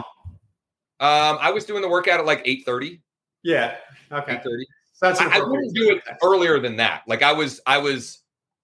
Um, 0.98 1.38
I 1.40 1.50
was 1.50 1.64
doing 1.64 1.82
the 1.82 1.88
workout 1.88 2.20
at 2.20 2.26
like 2.26 2.40
8 2.44 2.64
30. 2.64 3.02
Yeah. 3.42 3.76
Okay. 4.10 4.40
30 4.42 4.66
that's 5.00 5.20
I, 5.20 5.38
I 5.38 5.42
wouldn't 5.42 5.74
do 5.74 5.90
it 5.90 6.02
earlier 6.22 6.58
than 6.58 6.76
that. 6.76 7.02
Like 7.06 7.22
I 7.22 7.32
was, 7.32 7.60
I 7.66 7.78
was, 7.78 8.18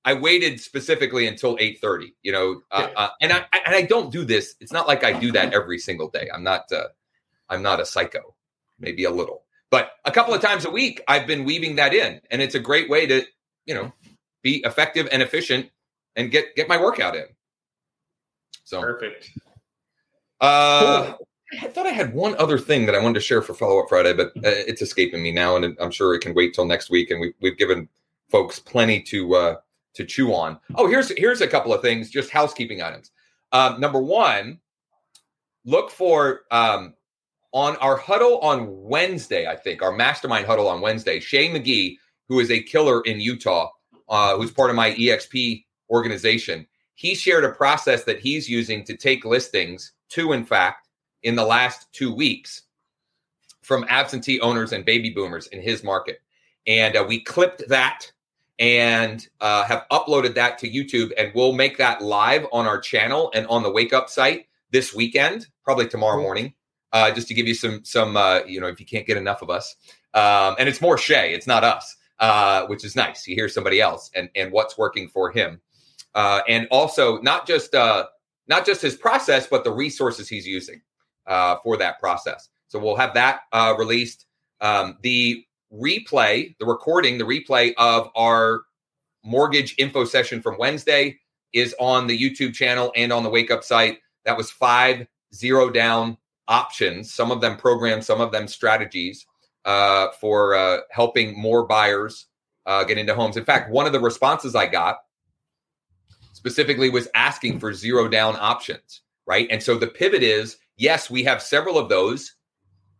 I 0.04 0.14
waited 0.14 0.60
specifically 0.60 1.26
until 1.26 1.56
eight 1.60 1.80
thirty. 1.80 2.14
You 2.22 2.32
know, 2.32 2.62
uh, 2.70 2.88
uh, 2.96 3.08
and 3.20 3.32
I 3.32 3.44
and 3.66 3.74
I 3.74 3.82
don't 3.82 4.10
do 4.10 4.24
this. 4.24 4.54
It's 4.60 4.72
not 4.72 4.88
like 4.88 5.04
I 5.04 5.12
do 5.18 5.32
that 5.32 5.52
every 5.52 5.78
single 5.78 6.08
day. 6.08 6.28
I'm 6.32 6.42
not. 6.42 6.70
Uh, 6.72 6.88
I'm 7.48 7.62
not 7.62 7.80
a 7.80 7.86
psycho. 7.86 8.34
Maybe 8.78 9.04
a 9.04 9.10
little, 9.10 9.44
but 9.70 9.92
a 10.04 10.10
couple 10.10 10.34
of 10.34 10.40
times 10.40 10.64
a 10.64 10.70
week, 10.70 11.02
I've 11.06 11.26
been 11.26 11.44
weaving 11.44 11.76
that 11.76 11.94
in, 11.94 12.20
and 12.32 12.42
it's 12.42 12.56
a 12.56 12.58
great 12.58 12.90
way 12.90 13.06
to, 13.06 13.22
you 13.64 13.74
know, 13.74 13.92
be 14.42 14.56
effective 14.64 15.08
and 15.12 15.22
efficient 15.22 15.70
and 16.16 16.32
get 16.32 16.56
get 16.56 16.68
my 16.68 16.80
workout 16.80 17.14
in. 17.14 17.26
So 18.64 18.80
perfect. 18.80 19.30
Uh, 20.40 21.04
cool. 21.04 21.28
I 21.60 21.68
thought 21.68 21.86
I 21.86 21.90
had 21.90 22.14
one 22.14 22.34
other 22.38 22.58
thing 22.58 22.86
that 22.86 22.94
I 22.94 23.02
wanted 23.02 23.14
to 23.14 23.20
share 23.20 23.42
for 23.42 23.54
Follow 23.54 23.80
Up 23.80 23.88
Friday, 23.88 24.14
but 24.14 24.28
uh, 24.28 24.40
it's 24.66 24.80
escaping 24.80 25.22
me 25.22 25.32
now, 25.32 25.56
and 25.56 25.76
I'm 25.80 25.90
sure 25.90 26.14
it 26.14 26.20
can 26.20 26.34
wait 26.34 26.54
till 26.54 26.64
next 26.64 26.90
week. 26.90 27.10
And 27.10 27.20
we, 27.20 27.34
we've 27.40 27.58
given 27.58 27.88
folks 28.30 28.58
plenty 28.58 29.02
to 29.02 29.34
uh, 29.34 29.56
to 29.94 30.04
chew 30.04 30.32
on. 30.34 30.58
Oh, 30.76 30.88
here's 30.88 31.10
here's 31.18 31.40
a 31.40 31.46
couple 31.46 31.74
of 31.74 31.82
things, 31.82 32.10
just 32.10 32.30
housekeeping 32.30 32.82
items. 32.82 33.10
Um, 33.52 33.80
number 33.80 34.00
one, 34.00 34.60
look 35.64 35.90
for 35.90 36.42
um, 36.50 36.94
on 37.52 37.76
our 37.76 37.96
huddle 37.96 38.38
on 38.38 38.66
Wednesday. 38.68 39.46
I 39.46 39.56
think 39.56 39.82
our 39.82 39.92
mastermind 39.92 40.46
huddle 40.46 40.68
on 40.68 40.80
Wednesday. 40.80 41.20
Shay 41.20 41.48
McGee, 41.48 41.98
who 42.28 42.40
is 42.40 42.50
a 42.50 42.62
killer 42.62 43.02
in 43.02 43.20
Utah, 43.20 43.70
uh, 44.08 44.36
who's 44.36 44.50
part 44.50 44.70
of 44.70 44.76
my 44.76 44.92
EXP 44.92 45.64
organization, 45.90 46.66
he 46.94 47.14
shared 47.14 47.44
a 47.44 47.50
process 47.50 48.04
that 48.04 48.20
he's 48.20 48.48
using 48.48 48.84
to 48.84 48.96
take 48.96 49.26
listings 49.26 49.92
to, 50.08 50.32
in 50.32 50.46
fact 50.46 50.81
in 51.22 51.36
the 51.36 51.44
last 51.44 51.92
two 51.92 52.12
weeks 52.12 52.62
from 53.62 53.84
absentee 53.88 54.40
owners 54.40 54.72
and 54.72 54.84
baby 54.84 55.10
boomers 55.10 55.46
in 55.48 55.62
his 55.62 55.82
market. 55.82 56.20
And 56.66 56.96
uh, 56.96 57.04
we 57.06 57.20
clipped 57.20 57.66
that 57.68 58.10
and 58.58 59.26
uh, 59.40 59.64
have 59.64 59.86
uploaded 59.90 60.34
that 60.34 60.58
to 60.58 60.70
YouTube. 60.70 61.12
And 61.16 61.32
we'll 61.34 61.52
make 61.52 61.78
that 61.78 62.02
live 62.02 62.46
on 62.52 62.66
our 62.66 62.80
channel 62.80 63.30
and 63.34 63.46
on 63.46 63.62
the 63.62 63.70
Wake 63.70 63.92
Up 63.92 64.08
site 64.08 64.46
this 64.70 64.94
weekend, 64.94 65.46
probably 65.64 65.88
tomorrow 65.88 66.20
morning, 66.20 66.54
uh, 66.92 67.10
just 67.12 67.28
to 67.28 67.34
give 67.34 67.46
you 67.46 67.54
some, 67.54 67.84
some 67.84 68.16
uh, 68.16 68.40
you 68.46 68.60
know, 68.60 68.66
if 68.66 68.78
you 68.80 68.86
can't 68.86 69.06
get 69.06 69.16
enough 69.16 69.42
of 69.42 69.50
us. 69.50 69.74
Um, 70.14 70.56
and 70.58 70.68
it's 70.68 70.80
more 70.80 70.98
Shay, 70.98 71.34
it's 71.34 71.46
not 71.46 71.64
us, 71.64 71.96
uh, 72.20 72.66
which 72.66 72.84
is 72.84 72.94
nice. 72.94 73.26
You 73.26 73.34
hear 73.34 73.48
somebody 73.48 73.80
else 73.80 74.10
and, 74.14 74.28
and 74.36 74.52
what's 74.52 74.76
working 74.76 75.08
for 75.08 75.30
him. 75.30 75.60
Uh, 76.14 76.42
and 76.46 76.68
also 76.70 77.20
not 77.22 77.46
just 77.46 77.72
not 77.72 78.66
just 78.66 78.82
his 78.82 78.96
process, 78.96 79.46
but 79.46 79.64
the 79.64 79.72
resources 79.72 80.28
he's 80.28 80.46
using 80.46 80.82
uh, 81.26 81.56
for 81.62 81.76
that 81.76 82.00
process. 82.00 82.48
So 82.68 82.78
we'll 82.78 82.96
have 82.96 83.14
that 83.14 83.40
uh, 83.52 83.74
released. 83.78 84.26
Um, 84.60 84.98
the 85.02 85.44
replay, 85.72 86.54
the 86.58 86.66
recording, 86.66 87.18
the 87.18 87.24
replay 87.24 87.74
of 87.76 88.10
our 88.14 88.62
mortgage 89.24 89.74
info 89.78 90.04
session 90.04 90.40
from 90.42 90.58
Wednesday 90.58 91.18
is 91.52 91.74
on 91.78 92.06
the 92.06 92.18
YouTube 92.18 92.54
channel 92.54 92.92
and 92.96 93.12
on 93.12 93.22
the 93.22 93.30
Wake 93.30 93.50
Up 93.50 93.64
site. 93.64 93.98
That 94.24 94.36
was 94.36 94.50
five 94.50 95.06
zero 95.34 95.70
down 95.70 96.16
options, 96.48 97.12
some 97.12 97.30
of 97.30 97.40
them 97.40 97.56
programs, 97.56 98.06
some 98.06 98.20
of 98.20 98.32
them 98.32 98.46
strategies 98.46 99.26
uh, 99.64 100.08
for 100.20 100.54
uh, 100.54 100.78
helping 100.90 101.40
more 101.40 101.66
buyers 101.66 102.26
uh, 102.66 102.84
get 102.84 102.98
into 102.98 103.14
homes. 103.14 103.36
In 103.36 103.44
fact, 103.44 103.70
one 103.70 103.86
of 103.86 103.92
the 103.92 104.00
responses 104.00 104.54
I 104.54 104.66
got 104.66 104.98
specifically 106.32 106.90
was 106.90 107.08
asking 107.14 107.60
for 107.60 107.72
zero 107.72 108.08
down 108.08 108.36
options, 108.38 109.02
right? 109.26 109.46
And 109.50 109.62
so 109.62 109.76
the 109.76 109.86
pivot 109.86 110.22
is 110.22 110.56
yes, 110.76 111.10
we 111.10 111.24
have 111.24 111.42
several 111.42 111.78
of 111.78 111.88
those. 111.88 112.34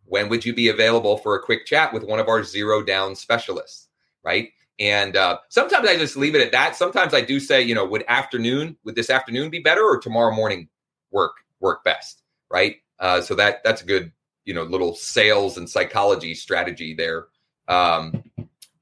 When 0.05 0.29
would 0.29 0.45
you 0.45 0.53
be 0.53 0.69
available 0.69 1.17
for 1.17 1.35
a 1.35 1.41
quick 1.41 1.65
chat 1.65 1.93
with 1.93 2.03
one 2.03 2.19
of 2.19 2.27
our 2.27 2.43
zero 2.43 2.83
down 2.83 3.15
specialists? 3.15 3.89
Right. 4.23 4.49
And 4.79 5.15
uh, 5.15 5.39
sometimes 5.49 5.87
I 5.87 5.97
just 5.97 6.17
leave 6.17 6.35
it 6.35 6.45
at 6.45 6.51
that. 6.51 6.75
Sometimes 6.75 7.13
I 7.13 7.21
do 7.21 7.39
say, 7.39 7.61
you 7.61 7.75
know, 7.75 7.85
would 7.85 8.03
afternoon, 8.07 8.75
would 8.83 8.95
this 8.95 9.09
afternoon 9.09 9.49
be 9.49 9.59
better 9.59 9.83
or 9.83 9.99
tomorrow 9.99 10.33
morning 10.33 10.67
work, 11.11 11.33
work 11.59 11.83
best? 11.83 12.23
Right. 12.49 12.77
Uh, 12.99 13.21
so 13.21 13.35
that 13.35 13.63
that's 13.63 13.81
a 13.81 13.85
good, 13.85 14.11
you 14.45 14.53
know, 14.53 14.63
little 14.63 14.95
sales 14.95 15.57
and 15.57 15.69
psychology 15.69 16.33
strategy 16.33 16.93
there. 16.93 17.27
Um, 17.67 18.23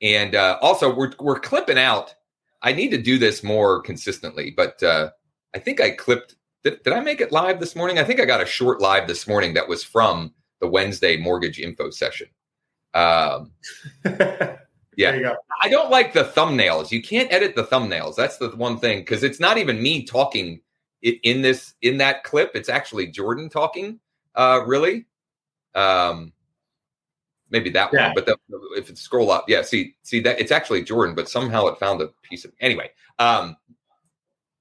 and 0.01 0.35
uh, 0.35 0.57
also 0.61 0.93
we're, 0.93 1.11
we're 1.19 1.39
clipping 1.39 1.77
out. 1.77 2.15
I 2.61 2.73
need 2.73 2.89
to 2.91 3.01
do 3.01 3.17
this 3.17 3.43
more 3.43 3.81
consistently, 3.81 4.53
but 4.55 4.81
uh, 4.83 5.11
I 5.55 5.59
think 5.59 5.81
I 5.81 5.91
clipped 5.91 6.35
did, 6.63 6.83
did 6.83 6.93
I 6.93 6.99
make 6.99 7.21
it 7.21 7.31
live 7.31 7.59
this 7.59 7.75
morning? 7.75 7.99
I 7.99 8.03
think 8.03 8.19
I 8.19 8.25
got 8.25 8.41
a 8.41 8.45
short 8.45 8.81
live 8.81 9.07
this 9.07 9.27
morning 9.27 9.53
that 9.55 9.67
was 9.67 9.83
from 9.83 10.33
the 10.59 10.67
Wednesday 10.67 11.17
mortgage 11.17 11.59
info 11.59 11.89
session. 11.89 12.27
Um, 12.93 13.51
yeah, 14.97 15.33
I 15.61 15.69
don't 15.69 15.89
like 15.89 16.13
the 16.13 16.23
thumbnails. 16.23 16.91
You 16.91 17.01
can't 17.01 17.31
edit 17.31 17.55
the 17.55 17.63
thumbnails. 17.63 18.15
That's 18.15 18.37
the 18.37 18.49
one 18.49 18.77
thing 18.77 18.99
because 18.99 19.23
it's 19.23 19.39
not 19.39 19.57
even 19.57 19.81
me 19.81 20.05
talking 20.05 20.61
in 21.01 21.41
this 21.41 21.73
in 21.81 21.97
that 21.97 22.23
clip. 22.23 22.51
It's 22.53 22.69
actually 22.69 23.07
Jordan 23.07 23.49
talking. 23.49 23.99
Uh, 24.35 24.61
really, 24.65 25.05
um, 25.75 26.31
maybe 27.49 27.69
that 27.71 27.91
yeah. 27.93 28.07
one. 28.07 28.15
But 28.15 28.25
the, 28.25 28.37
if 28.77 28.89
it 28.89 28.97
scroll 28.97 29.31
up, 29.31 29.45
yeah, 29.47 29.61
see, 29.61 29.95
see 30.03 30.19
that 30.21 30.39
it's 30.39 30.51
actually 30.51 30.83
Jordan, 30.83 31.15
but 31.15 31.29
somehow 31.29 31.67
it 31.67 31.77
found 31.77 32.01
a 32.01 32.07
piece 32.23 32.45
of 32.45 32.51
anyway. 32.59 32.89
Um, 33.19 33.57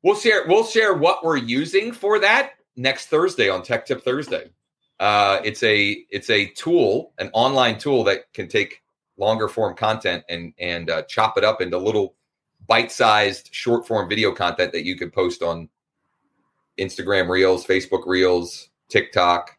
We'll 0.02 0.16
share 0.16 0.45
we'll 0.47 0.64
share 0.64 0.95
what 0.95 1.25
we're 1.25 1.37
using 1.37 1.92
for 1.92 2.19
that 2.21 2.52
next 2.76 3.07
Thursday 3.07 3.49
on 3.49 3.62
Tech 3.62 3.87
Tip 3.87 4.02
Thursday. 4.02 4.50
Uh, 4.99 5.40
it's 5.45 5.62
a 5.62 6.04
it's 6.11 6.30
a 6.30 6.47
tool, 6.47 7.12
an 7.19 7.30
online 7.33 7.78
tool 7.78 8.04
that 8.04 8.33
can 8.33 8.49
take 8.49 8.83
longer 9.16 9.49
form 9.49 9.75
content 9.75 10.25
and 10.28 10.52
and 10.59 10.90
uh, 10.90 11.02
chop 11.02 11.37
it 11.37 11.45
up 11.45 11.61
into 11.61 11.76
little 11.78 12.14
bite-sized 12.66 13.49
short 13.52 13.87
form 13.87 14.09
video 14.09 14.33
content 14.33 14.73
that 14.73 14.85
you 14.85 14.97
can 14.97 15.11
post 15.11 15.42
on 15.42 15.69
Instagram 16.78 17.28
Reels, 17.28 17.66
Facebook 17.66 18.07
Reels, 18.07 18.71
TikTok, 18.88 19.57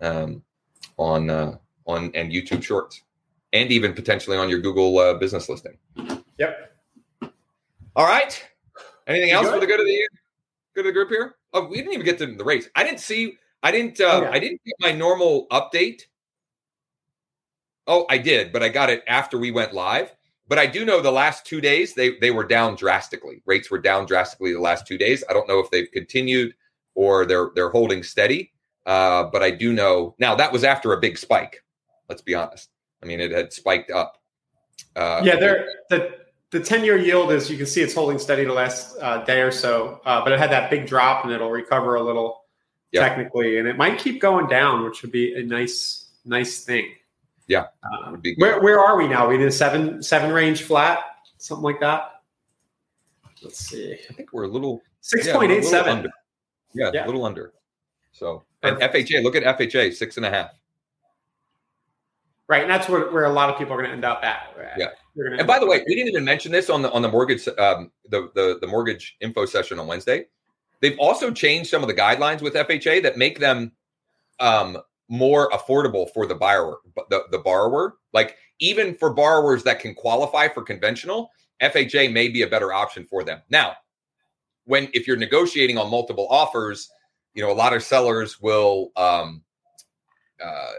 um, 0.00 0.42
on 0.96 1.30
uh, 1.30 1.56
on 1.86 2.10
and 2.14 2.32
YouTube 2.32 2.62
Shorts, 2.62 3.02
and 3.52 3.70
even 3.70 3.92
potentially 3.92 4.36
on 4.36 4.48
your 4.48 4.60
Google 4.60 4.98
uh, 4.98 5.14
business 5.14 5.48
listing. 5.48 5.76
Yep. 6.38 6.76
All 7.94 8.06
right. 8.06 8.42
Anything 9.06 9.30
else 9.30 9.48
for 9.48 9.60
the 9.60 9.66
good 9.66 9.80
of 9.80 9.86
the 9.86 10.08
good 10.74 10.80
of 10.80 10.86
the 10.86 10.92
group 10.92 11.08
here? 11.08 11.36
Oh, 11.52 11.66
we 11.66 11.76
didn't 11.76 11.92
even 11.92 12.06
get 12.06 12.18
to 12.18 12.26
the 12.26 12.44
race. 12.44 12.68
I 12.74 12.84
didn't 12.84 13.00
see. 13.00 13.36
I 13.62 13.70
didn't. 13.70 14.00
Uh, 14.00 14.04
oh, 14.12 14.22
yeah. 14.22 14.30
I 14.30 14.38
didn't 14.38 14.60
get 14.64 14.74
my 14.80 14.92
normal 14.92 15.46
update. 15.50 16.02
Oh, 17.86 18.06
I 18.08 18.18
did, 18.18 18.52
but 18.52 18.62
I 18.62 18.68
got 18.68 18.90
it 18.90 19.02
after 19.08 19.38
we 19.38 19.50
went 19.50 19.72
live. 19.72 20.14
But 20.48 20.58
I 20.58 20.66
do 20.66 20.84
know 20.84 21.00
the 21.00 21.10
last 21.10 21.46
two 21.46 21.60
days 21.60 21.94
they 21.94 22.18
they 22.18 22.30
were 22.30 22.44
down 22.44 22.74
drastically. 22.74 23.42
Rates 23.46 23.70
were 23.70 23.78
down 23.78 24.06
drastically 24.06 24.52
the 24.52 24.60
last 24.60 24.86
two 24.86 24.98
days. 24.98 25.24
I 25.28 25.32
don't 25.32 25.48
know 25.48 25.58
if 25.60 25.70
they've 25.70 25.90
continued 25.90 26.54
or 26.94 27.24
they're 27.26 27.50
they're 27.54 27.70
holding 27.70 28.02
steady. 28.02 28.52
Uh, 28.84 29.24
but 29.24 29.42
I 29.42 29.50
do 29.50 29.72
know 29.72 30.14
now 30.18 30.34
that 30.34 30.52
was 30.52 30.64
after 30.64 30.92
a 30.92 31.00
big 31.00 31.16
spike. 31.16 31.62
Let's 32.08 32.22
be 32.22 32.34
honest. 32.34 32.68
I 33.02 33.06
mean, 33.06 33.20
it 33.20 33.30
had 33.30 33.52
spiked 33.52 33.90
up. 33.90 34.18
Uh, 34.94 35.22
yeah, 35.24 35.36
there 35.36 35.68
the 35.88 36.14
the 36.52 36.60
10 36.60 36.84
year 36.84 36.98
yield 36.98 37.32
is 37.32 37.50
you 37.50 37.56
can 37.56 37.66
see 37.66 37.80
it's 37.80 37.94
holding 37.94 38.18
steady 38.18 38.44
the 38.44 38.52
last 38.52 38.96
uh, 39.00 39.24
day 39.24 39.40
or 39.40 39.50
so, 39.50 40.00
uh, 40.04 40.22
but 40.22 40.32
it 40.32 40.38
had 40.38 40.50
that 40.50 40.70
big 40.70 40.86
drop 40.86 41.24
and 41.24 41.32
it'll 41.32 41.50
recover 41.50 41.96
a 41.96 42.02
little 42.02 42.44
yep. 42.92 43.02
technically, 43.02 43.58
and 43.58 43.66
it 43.66 43.76
might 43.76 43.98
keep 43.98 44.20
going 44.20 44.46
down, 44.46 44.84
which 44.84 45.02
would 45.02 45.10
be 45.10 45.34
a 45.34 45.42
nice, 45.42 46.10
nice 46.26 46.62
thing. 46.62 46.92
Yeah. 47.48 47.66
Uh, 47.82 48.16
where, 48.36 48.60
where 48.60 48.78
are 48.78 48.98
we 48.98 49.08
now? 49.08 49.24
Are 49.24 49.28
we 49.28 49.36
in 49.36 49.42
a 49.42 49.50
seven, 49.50 50.02
seven 50.02 50.30
range 50.30 50.62
flat, 50.62 51.00
something 51.38 51.64
like 51.64 51.80
that? 51.80 52.20
Let's 53.42 53.58
see. 53.58 53.96
I 54.08 54.12
think 54.12 54.32
we're 54.32 54.44
a 54.44 54.48
little 54.48 54.82
6.87. 55.02 56.04
Yeah, 56.04 56.10
Yeah, 56.74 56.90
yeah, 56.92 57.04
a 57.04 57.06
little 57.06 57.24
under. 57.24 57.54
So 58.12 58.44
and 58.62 58.76
FHA, 58.76 59.22
look 59.22 59.34
at 59.34 59.58
FHA, 59.58 59.94
six 59.94 60.18
and 60.18 60.26
a 60.26 60.30
half. 60.30 60.50
Right, 62.46 62.60
and 62.60 62.70
that's 62.70 62.90
where, 62.90 63.10
where 63.10 63.24
a 63.24 63.32
lot 63.32 63.48
of 63.48 63.56
people 63.56 63.72
are 63.72 63.78
going 63.78 63.88
to 63.88 63.94
end 63.94 64.04
up 64.04 64.22
at. 64.22 64.54
Yeah. 64.76 64.90
And 65.16 65.46
by 65.46 65.58
the 65.58 65.66
way, 65.66 65.82
we 65.86 65.94
didn't 65.94 66.08
even 66.08 66.24
mention 66.24 66.52
this 66.52 66.70
on 66.70 66.82
the 66.82 66.90
on 66.90 67.02
the 67.02 67.08
mortgage 67.08 67.46
um, 67.58 67.90
the, 68.08 68.30
the 68.34 68.58
the 68.60 68.66
mortgage 68.66 69.16
info 69.20 69.44
session 69.44 69.78
on 69.78 69.86
Wednesday. 69.86 70.26
They've 70.80 70.98
also 70.98 71.30
changed 71.30 71.70
some 71.70 71.82
of 71.82 71.88
the 71.88 71.94
guidelines 71.94 72.40
with 72.40 72.54
FHA 72.54 73.02
that 73.02 73.16
make 73.16 73.38
them 73.38 73.72
um, 74.40 74.78
more 75.08 75.50
affordable 75.50 76.10
for 76.12 76.26
the 76.26 76.34
borrower. 76.34 76.78
The, 77.10 77.24
the 77.30 77.38
borrower, 77.38 77.98
like 78.12 78.36
even 78.58 78.94
for 78.94 79.12
borrowers 79.12 79.62
that 79.64 79.80
can 79.80 79.94
qualify 79.94 80.48
for 80.48 80.62
conventional, 80.62 81.30
FHA 81.62 82.12
may 82.12 82.28
be 82.28 82.42
a 82.42 82.46
better 82.46 82.72
option 82.72 83.04
for 83.04 83.22
them. 83.22 83.42
Now, 83.50 83.74
when 84.64 84.88
if 84.94 85.06
you're 85.06 85.16
negotiating 85.16 85.76
on 85.76 85.90
multiple 85.90 86.26
offers, 86.30 86.90
you 87.34 87.42
know 87.42 87.52
a 87.52 87.54
lot 87.54 87.74
of 87.74 87.82
sellers 87.82 88.40
will 88.40 88.92
um, 88.96 89.42
uh, 90.42 90.72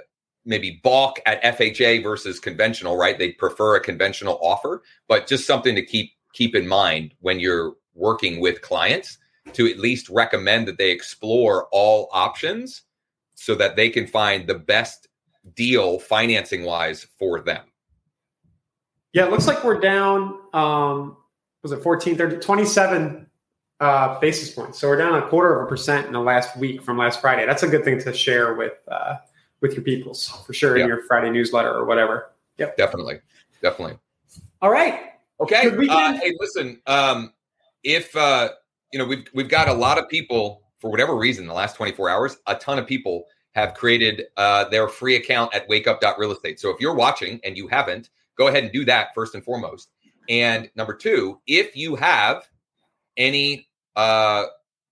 maybe 0.45 0.79
balk 0.83 1.19
at 1.25 1.41
FHA 1.43 2.03
versus 2.03 2.39
conventional, 2.39 2.97
right? 2.97 3.17
They 3.17 3.31
prefer 3.31 3.75
a 3.75 3.79
conventional 3.79 4.39
offer, 4.41 4.83
but 5.07 5.27
just 5.27 5.45
something 5.45 5.75
to 5.75 5.85
keep 5.85 6.11
keep 6.33 6.55
in 6.55 6.67
mind 6.67 7.13
when 7.19 7.39
you're 7.39 7.75
working 7.93 8.39
with 8.39 8.61
clients 8.61 9.19
to 9.53 9.67
at 9.67 9.77
least 9.77 10.09
recommend 10.09 10.67
that 10.67 10.77
they 10.77 10.89
explore 10.89 11.67
all 11.71 12.09
options 12.11 12.83
so 13.35 13.53
that 13.55 13.75
they 13.75 13.89
can 13.89 14.07
find 14.07 14.47
the 14.47 14.55
best 14.55 15.07
deal 15.55 15.99
financing 15.99 16.63
wise 16.63 17.05
for 17.19 17.39
them. 17.41 17.63
Yeah, 19.11 19.25
it 19.25 19.31
looks 19.31 19.47
like 19.47 19.63
we're 19.63 19.79
down 19.79 20.39
um 20.53 21.17
was 21.61 21.71
it 21.71 21.81
14 21.81 22.17
30 22.17 22.37
27 22.37 23.27
uh, 23.79 24.19
basis 24.19 24.49
points. 24.49 24.79
So 24.79 24.87
we're 24.87 24.97
down 24.97 25.15
a 25.15 25.27
quarter 25.27 25.59
of 25.59 25.65
a 25.65 25.69
percent 25.69 26.07
in 26.07 26.13
the 26.13 26.19
last 26.19 26.55
week 26.55 26.81
from 26.81 26.97
last 26.97 27.19
Friday. 27.19 27.45
That's 27.45 27.63
a 27.63 27.67
good 27.67 27.83
thing 27.83 27.99
to 27.99 28.13
share 28.13 28.53
with 28.53 28.73
uh, 28.89 29.17
with 29.63 29.73
your 29.73 29.81
peoples 29.81 30.27
for 30.45 30.53
sure 30.53 30.77
in 30.77 30.87
your 30.87 31.01
Friday 31.03 31.31
newsletter 31.31 31.73
or 31.73 31.85
whatever. 31.85 32.33
Yep. 32.57 32.77
Definitely. 32.77 33.21
Definitely. 33.61 33.97
All 34.61 34.69
right. 34.69 35.13
Okay. 35.39 35.71
Uh, 35.89 36.13
hey, 36.13 36.33
listen, 36.39 36.81
um, 36.85 37.33
if, 37.81 38.15
uh, 38.15 38.49
you 38.91 38.99
know, 38.99 39.05
we've, 39.05 39.25
we've 39.33 39.49
got 39.49 39.69
a 39.69 39.73
lot 39.73 39.97
of 39.97 40.07
people 40.09 40.61
for 40.79 40.91
whatever 40.91 41.15
reason, 41.15 41.47
the 41.47 41.53
last 41.53 41.77
24 41.77 42.09
hours, 42.09 42.37
a 42.45 42.55
ton 42.55 42.77
of 42.77 42.85
people 42.85 43.25
have 43.55 43.73
created 43.73 44.25
uh, 44.35 44.65
their 44.65 44.89
free 44.89 45.15
account 45.15 45.55
at 45.55 45.67
wakeup.real 45.69 46.33
estate. 46.33 46.59
So 46.59 46.69
if 46.69 46.81
you're 46.81 46.93
watching 46.93 47.39
and 47.45 47.57
you 47.57 47.67
haven't, 47.67 48.09
go 48.37 48.49
ahead 48.49 48.63
and 48.63 48.73
do 48.73 48.83
that 48.85 49.15
first 49.15 49.33
and 49.33 49.43
foremost. 49.43 49.89
And 50.27 50.69
number 50.75 50.93
two, 50.93 51.39
if 51.47 51.75
you 51.75 51.95
have 51.95 52.47
any 53.15 53.69
uh, 53.95 54.45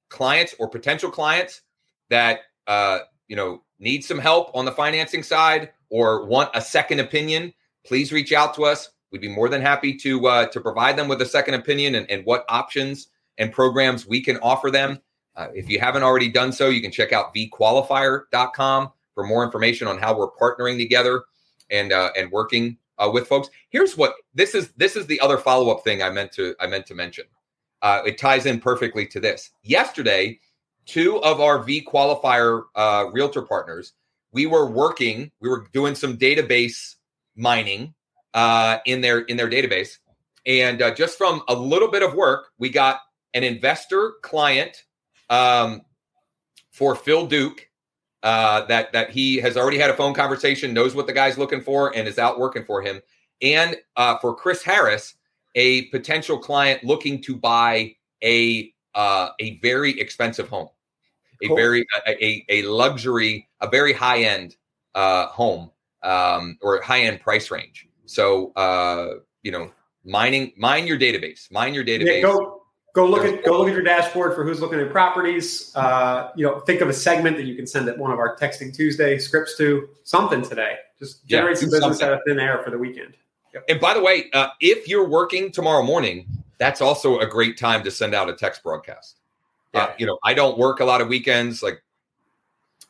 clients 0.10 0.56
or 0.60 0.70
potential 0.70 1.12
clients 1.12 1.62
that 2.10 2.42
uh, 2.68 3.00
you 3.28 3.36
know 3.36 3.64
need 3.82 4.06
some 4.06 4.20
help 4.20 4.52
on 4.56 4.64
the 4.66 4.72
financing 4.72 5.24
side 5.24 5.72
or 5.90 6.26
want 6.26 6.50
a 6.54 6.62
second 6.62 7.00
opinion, 7.00 7.54
please 7.86 8.14
reach 8.14 8.32
out 8.32 8.54
to 8.56 8.64
us. 8.64 8.92
We'd 9.12 9.22
be 9.22 9.28
more 9.28 9.50
than 9.50 9.62
happy 9.62 9.94
to 9.98 10.28
uh, 10.28 10.46
to 10.48 10.62
provide 10.62 10.98
them 10.98 11.10
with 11.10 11.22
a 11.22 11.26
second 11.26 11.56
opinion 11.56 11.96
and, 11.96 12.10
and 12.10 12.26
what 12.26 12.46
options 12.48 13.08
and 13.38 13.52
programs 13.52 14.08
we 14.08 14.22
can 14.22 14.38
offer 14.38 14.72
them. 14.72 15.02
Uh, 15.36 15.48
if 15.54 15.70
you 15.70 15.80
haven't 15.80 16.04
already 16.04 16.30
done 16.30 16.52
so, 16.52 16.70
you 16.70 16.82
can 16.82 16.92
check 16.92 17.12
out 17.12 17.34
vqualifier.com 17.34 18.92
for 19.14 19.26
more 19.26 19.44
information 19.44 19.88
on 19.88 19.98
how 19.98 20.18
we're 20.18 20.32
partnering 20.32 20.78
together 20.78 21.24
and 21.70 21.92
uh, 21.92 22.12
and 22.16 22.32
working 22.32 22.78
uh, 23.00 23.10
with 23.12 23.28
folks. 23.28 23.50
Here's 23.70 23.98
what 23.98 24.14
this 24.34 24.56
is. 24.56 24.72
This 24.78 24.96
is 24.96 25.08
the 25.08 25.20
other 25.20 25.38
follow 25.38 25.70
up 25.72 25.84
thing 25.84 26.02
I 26.02 26.10
meant 26.10 26.32
to 26.34 26.56
I 26.60 26.68
meant 26.68 26.86
to 26.88 26.96
mention. 26.96 27.26
Uh, 27.82 28.02
it 28.06 28.18
ties 28.18 28.46
in 28.46 28.60
perfectly 28.60 29.08
to 29.08 29.20
this. 29.20 29.50
Yesterday, 29.64 30.40
two 30.86 31.22
of 31.22 31.40
our 31.40 31.64
V 31.64 31.86
qualifier 31.86 32.64
uh, 32.76 33.06
realtor 33.12 33.42
partners, 33.42 33.94
we 34.32 34.46
were 34.46 34.70
working, 34.70 35.32
we 35.40 35.50
were 35.50 35.68
doing 35.74 35.96
some 35.96 36.18
database 36.18 36.96
mining 37.36 37.94
uh, 38.34 38.78
in 38.86 39.02
their 39.02 39.20
in 39.20 39.38
their 39.38 39.50
database, 39.50 39.98
and 40.46 40.82
uh, 40.82 40.94
just 40.94 41.18
from 41.18 41.42
a 41.48 41.56
little 41.56 41.90
bit 41.90 42.04
of 42.04 42.14
work, 42.14 42.48
we 42.58 42.70
got 42.70 43.00
an 43.34 43.44
investor 43.44 44.14
client 44.22 44.84
um, 45.30 45.82
for 46.72 46.96
Phil 46.96 47.28
Duke. 47.28 47.68
Uh, 48.24 48.64
that 48.68 48.94
that 48.94 49.10
he 49.10 49.38
has 49.38 49.58
already 49.58 49.80
had 49.80 49.90
a 49.90 49.96
phone 49.96 50.14
conversation, 50.14 50.76
knows 50.76 50.94
what 50.94 51.08
the 51.08 51.14
guy's 51.14 51.40
looking 51.40 51.60
for, 51.60 51.96
and 51.96 52.08
is 52.08 52.20
out 52.20 52.40
working 52.40 52.64
for 52.64 52.80
him. 52.80 53.02
And 53.42 53.76
uh, 53.98 54.20
for 54.20 54.36
Chris 54.36 54.62
Harris, 54.62 55.16
a 55.56 55.86
potential 55.88 56.38
client 56.38 56.84
looking 56.84 57.22
to 57.24 57.36
buy 57.36 57.96
a 58.24 58.72
uh, 58.96 59.30
a 59.40 59.60
very 59.60 60.00
expensive 60.00 60.50
home, 60.50 60.70
a 61.42 61.48
cool. 61.48 61.56
very 61.56 61.86
a, 62.08 62.46
a 62.50 62.62
luxury, 62.64 63.48
a 63.60 63.70
very 63.70 63.94
high 63.94 64.24
end 64.24 64.56
uh, 64.96 65.28
home 65.28 65.72
um, 66.04 66.58
or 66.62 66.82
high 66.82 67.02
end 67.02 67.20
price 67.22 67.52
range. 67.52 67.88
So 68.06 68.52
uh, 68.54 69.20
you 69.44 69.52
know, 69.52 69.72
mining 70.04 70.54
mine 70.58 70.88
your 70.88 70.98
database, 70.98 71.52
mine 71.52 71.74
your 71.74 71.84
database. 71.84 72.18
Yeah, 72.18 72.22
go 72.22 72.62
go 72.94 73.06
look 73.06 73.24
at 73.24 73.44
go 73.44 73.58
look 73.58 73.68
at 73.68 73.74
your 73.74 73.84
dashboard 73.84 74.36
for 74.36 74.44
who's 74.44 74.60
looking 74.60 74.80
at 74.80 74.92
properties. 74.92 75.76
Uh, 75.76 76.32
you 76.36 76.46
know, 76.46 76.60
think 76.62 76.82
of 76.82 76.90
a 76.90 76.94
segment 76.94 77.38
that 77.38 77.46
you 77.46 77.56
can 77.56 77.68
send 77.68 77.88
at 77.88 77.98
one 77.98 78.12
of 78.12 78.20
our 78.20 78.36
texting 78.38 78.76
Tuesday 78.76 79.18
scripts 79.18 79.58
to 79.58 79.88
something 80.04 80.42
today. 80.42 80.76
Just 81.00 81.26
generate 81.26 81.56
yeah, 81.56 81.62
some 81.62 81.70
business 81.70 81.82
something. 82.00 82.08
out 82.08 82.14
of 82.14 82.20
thin 82.28 82.40
air 82.40 82.62
for 82.64 82.70
the 82.70 82.78
weekend. 82.78 83.16
Yep. 83.54 83.66
And 83.68 83.82
by 83.82 83.94
the 83.94 84.02
way, 84.02 84.30
uh, 84.34 84.48
if 84.60 84.88
you're 84.88 85.08
working 85.08 85.52
tomorrow 85.52 85.84
morning, 85.84 86.26
that's 86.62 86.80
also 86.80 87.18
a 87.18 87.26
great 87.26 87.58
time 87.58 87.84
to 87.84 87.90
send 87.90 88.14
out 88.14 88.30
a 88.30 88.34
text 88.34 88.62
broadcast. 88.62 89.18
Uh, 89.74 89.80
yeah. 89.80 89.84
Uh, 89.84 89.94
you 89.98 90.06
know, 90.06 90.20
I 90.24 90.36
don't 90.36 90.60
work 90.60 90.80
a 90.80 90.86
lot 90.86 91.02
of 91.02 91.08
weekends, 91.08 91.64
like 91.64 91.82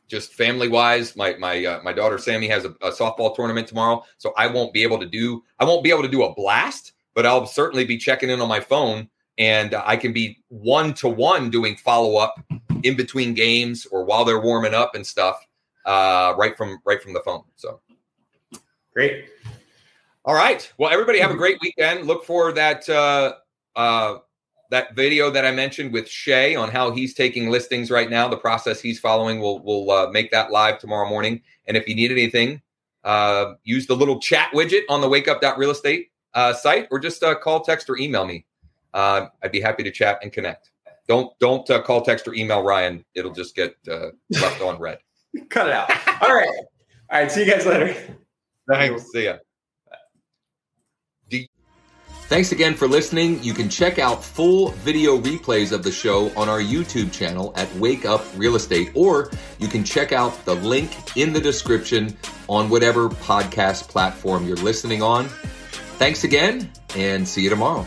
just 0.10 0.34
family 0.34 0.67
wise. 0.67 1.15
My 1.15 1.36
my 1.36 1.63
uh, 1.63 1.81
my 1.81 1.93
daughter 1.93 2.17
Sammy 2.17 2.49
has 2.49 2.65
a, 2.65 2.71
a, 2.81 2.91
softball 2.91 3.34
tournament 3.34 3.69
tomorrow, 3.69 4.03
so 4.17 4.34
I 4.36 4.47
won't 4.47 4.73
be 4.73 4.84
able 4.84 4.99
to 4.99 5.05
do 5.05 5.41
I 5.57 5.63
won't 5.63 5.86
be 5.86 5.89
able 5.89 6.01
to 6.01 6.10
do 6.10 6.23
a 6.23 6.36
blast, 6.36 6.91
but 7.13 7.25
I'll 7.25 7.45
certainly 7.45 7.86
be 7.86 7.97
checking 7.97 8.29
in 8.29 8.41
on 8.41 8.49
my 8.49 8.60
phone, 8.60 9.10
and 9.38 9.73
I 9.73 9.95
can 9.95 10.12
be 10.12 10.39
one 10.49 10.93
to 10.95 11.07
one 11.07 11.49
doing 11.49 11.77
follow 11.77 12.17
up 12.17 12.43
in 12.84 12.97
between 12.97 13.34
games 13.34 13.86
or 13.86 14.03
while 14.03 14.25
they're 14.25 14.41
warming 14.41 14.73
up 14.73 14.95
and 14.95 15.07
stuff, 15.07 15.47
uh, 15.86 16.34
right 16.38 16.57
from 16.57 16.79
right 16.84 17.01
from 17.01 17.13
the 17.13 17.21
phone. 17.21 17.43
So 17.55 17.79
great. 18.93 19.29
All 20.25 20.36
right. 20.36 20.69
Well, 20.77 20.91
everybody 20.91 21.19
have 21.19 21.31
a 21.31 21.36
great 21.36 21.57
weekend. 21.62 22.05
Look 22.05 22.25
for 22.25 22.51
that 22.51 22.88
uh, 22.89 23.36
uh, 23.75 24.17
that 24.71 24.95
video 24.95 25.29
that 25.29 25.45
I 25.45 25.51
mentioned 25.51 25.91
with 25.93 26.07
Shay 26.07 26.55
on 26.55 26.69
how 26.69 26.91
he's 26.91 27.13
taking 27.13 27.49
listings 27.49 27.91
right 27.91 28.10
now. 28.10 28.27
The 28.27 28.38
process 28.38 28.81
he's 28.81 28.99
following. 28.99 29.39
We'll 29.39 29.60
we'll 29.60 29.91
uh, 29.91 30.10
make 30.12 30.31
that 30.31 30.51
live 30.51 30.79
tomorrow 30.79 31.07
morning. 31.07 31.41
And 31.67 31.77
if 31.77 31.88
you 31.88 31.95
need 31.95 32.12
anything, 32.12 32.62
uh, 33.03 33.53
use 33.63 33.86
the 33.86 33.95
little 33.95 34.19
chat 34.19 34.51
widget 34.53 34.84
on 34.89 35.01
the 35.01 35.10
Real 35.57 35.71
Estate 35.71 36.12
uh, 36.34 36.53
site, 36.53 36.88
or 36.89 36.99
just 36.99 37.21
uh, 37.23 37.36
call, 37.36 37.62
text, 37.62 37.89
or 37.89 37.97
email 37.97 38.25
me. 38.25 38.45
Uh, 38.93 39.27
I'd 39.43 39.51
be 39.51 39.62
happy 39.62 39.84
to 39.84 39.91
chat 39.91 40.19
and 40.23 40.31
connect. 40.31 40.71
Don't 41.07 41.38
don't 41.39 41.69
uh, 41.69 41.81
call, 41.81 42.01
text, 42.01 42.27
or 42.27 42.34
email 42.34 42.63
Ryan. 42.63 43.03
It'll 43.15 43.34
just 43.34 43.55
get 43.55 43.75
uh, 43.89 44.07
left 44.29 44.62
on 44.62 44.79
read. 44.79 44.99
Cut 45.49 45.67
it 45.67 45.73
out. 45.73 45.89
All 46.21 46.34
right. 46.34 46.47
All 47.10 47.19
right. 47.19 47.31
See 47.31 47.45
you 47.45 47.51
guys 47.51 47.65
later. 47.65 47.95
Thanks. 48.69 49.12
See 49.12 49.25
ya. 49.25 49.38
Thanks 52.32 52.54
again 52.54 52.76
for 52.76 52.88
listening. 52.88 53.44
You 53.44 53.54
can 53.54 53.67
check 53.67 54.00
out 54.00 54.24
full 54.24 54.70
video 54.70 55.17
replays 55.17 55.74
of 55.74 55.84
the 55.84 55.91
show 55.91 56.32
on 56.38 56.48
our 56.48 56.62
YouTube 56.62 57.12
channel 57.12 57.52
at 57.58 57.70
Wake 57.76 58.06
Up 58.06 58.24
Real 58.38 58.56
Estate, 58.56 58.91
or 58.94 59.30
you 59.60 59.67
can 59.67 59.84
check 59.84 60.13
out 60.13 60.46
the 60.46 60.56
link 60.56 61.17
in 61.17 61.34
the 61.34 61.41
description 61.41 62.17
on 62.48 62.70
whatever 62.70 63.10
podcast 63.10 63.89
platform 63.89 64.48
you're 64.48 64.56
listening 64.56 65.04
on. 65.04 65.26
Thanks 65.98 66.24
again, 66.24 66.72
and 66.96 67.28
see 67.28 67.41
you 67.41 67.50
tomorrow. 67.50 67.86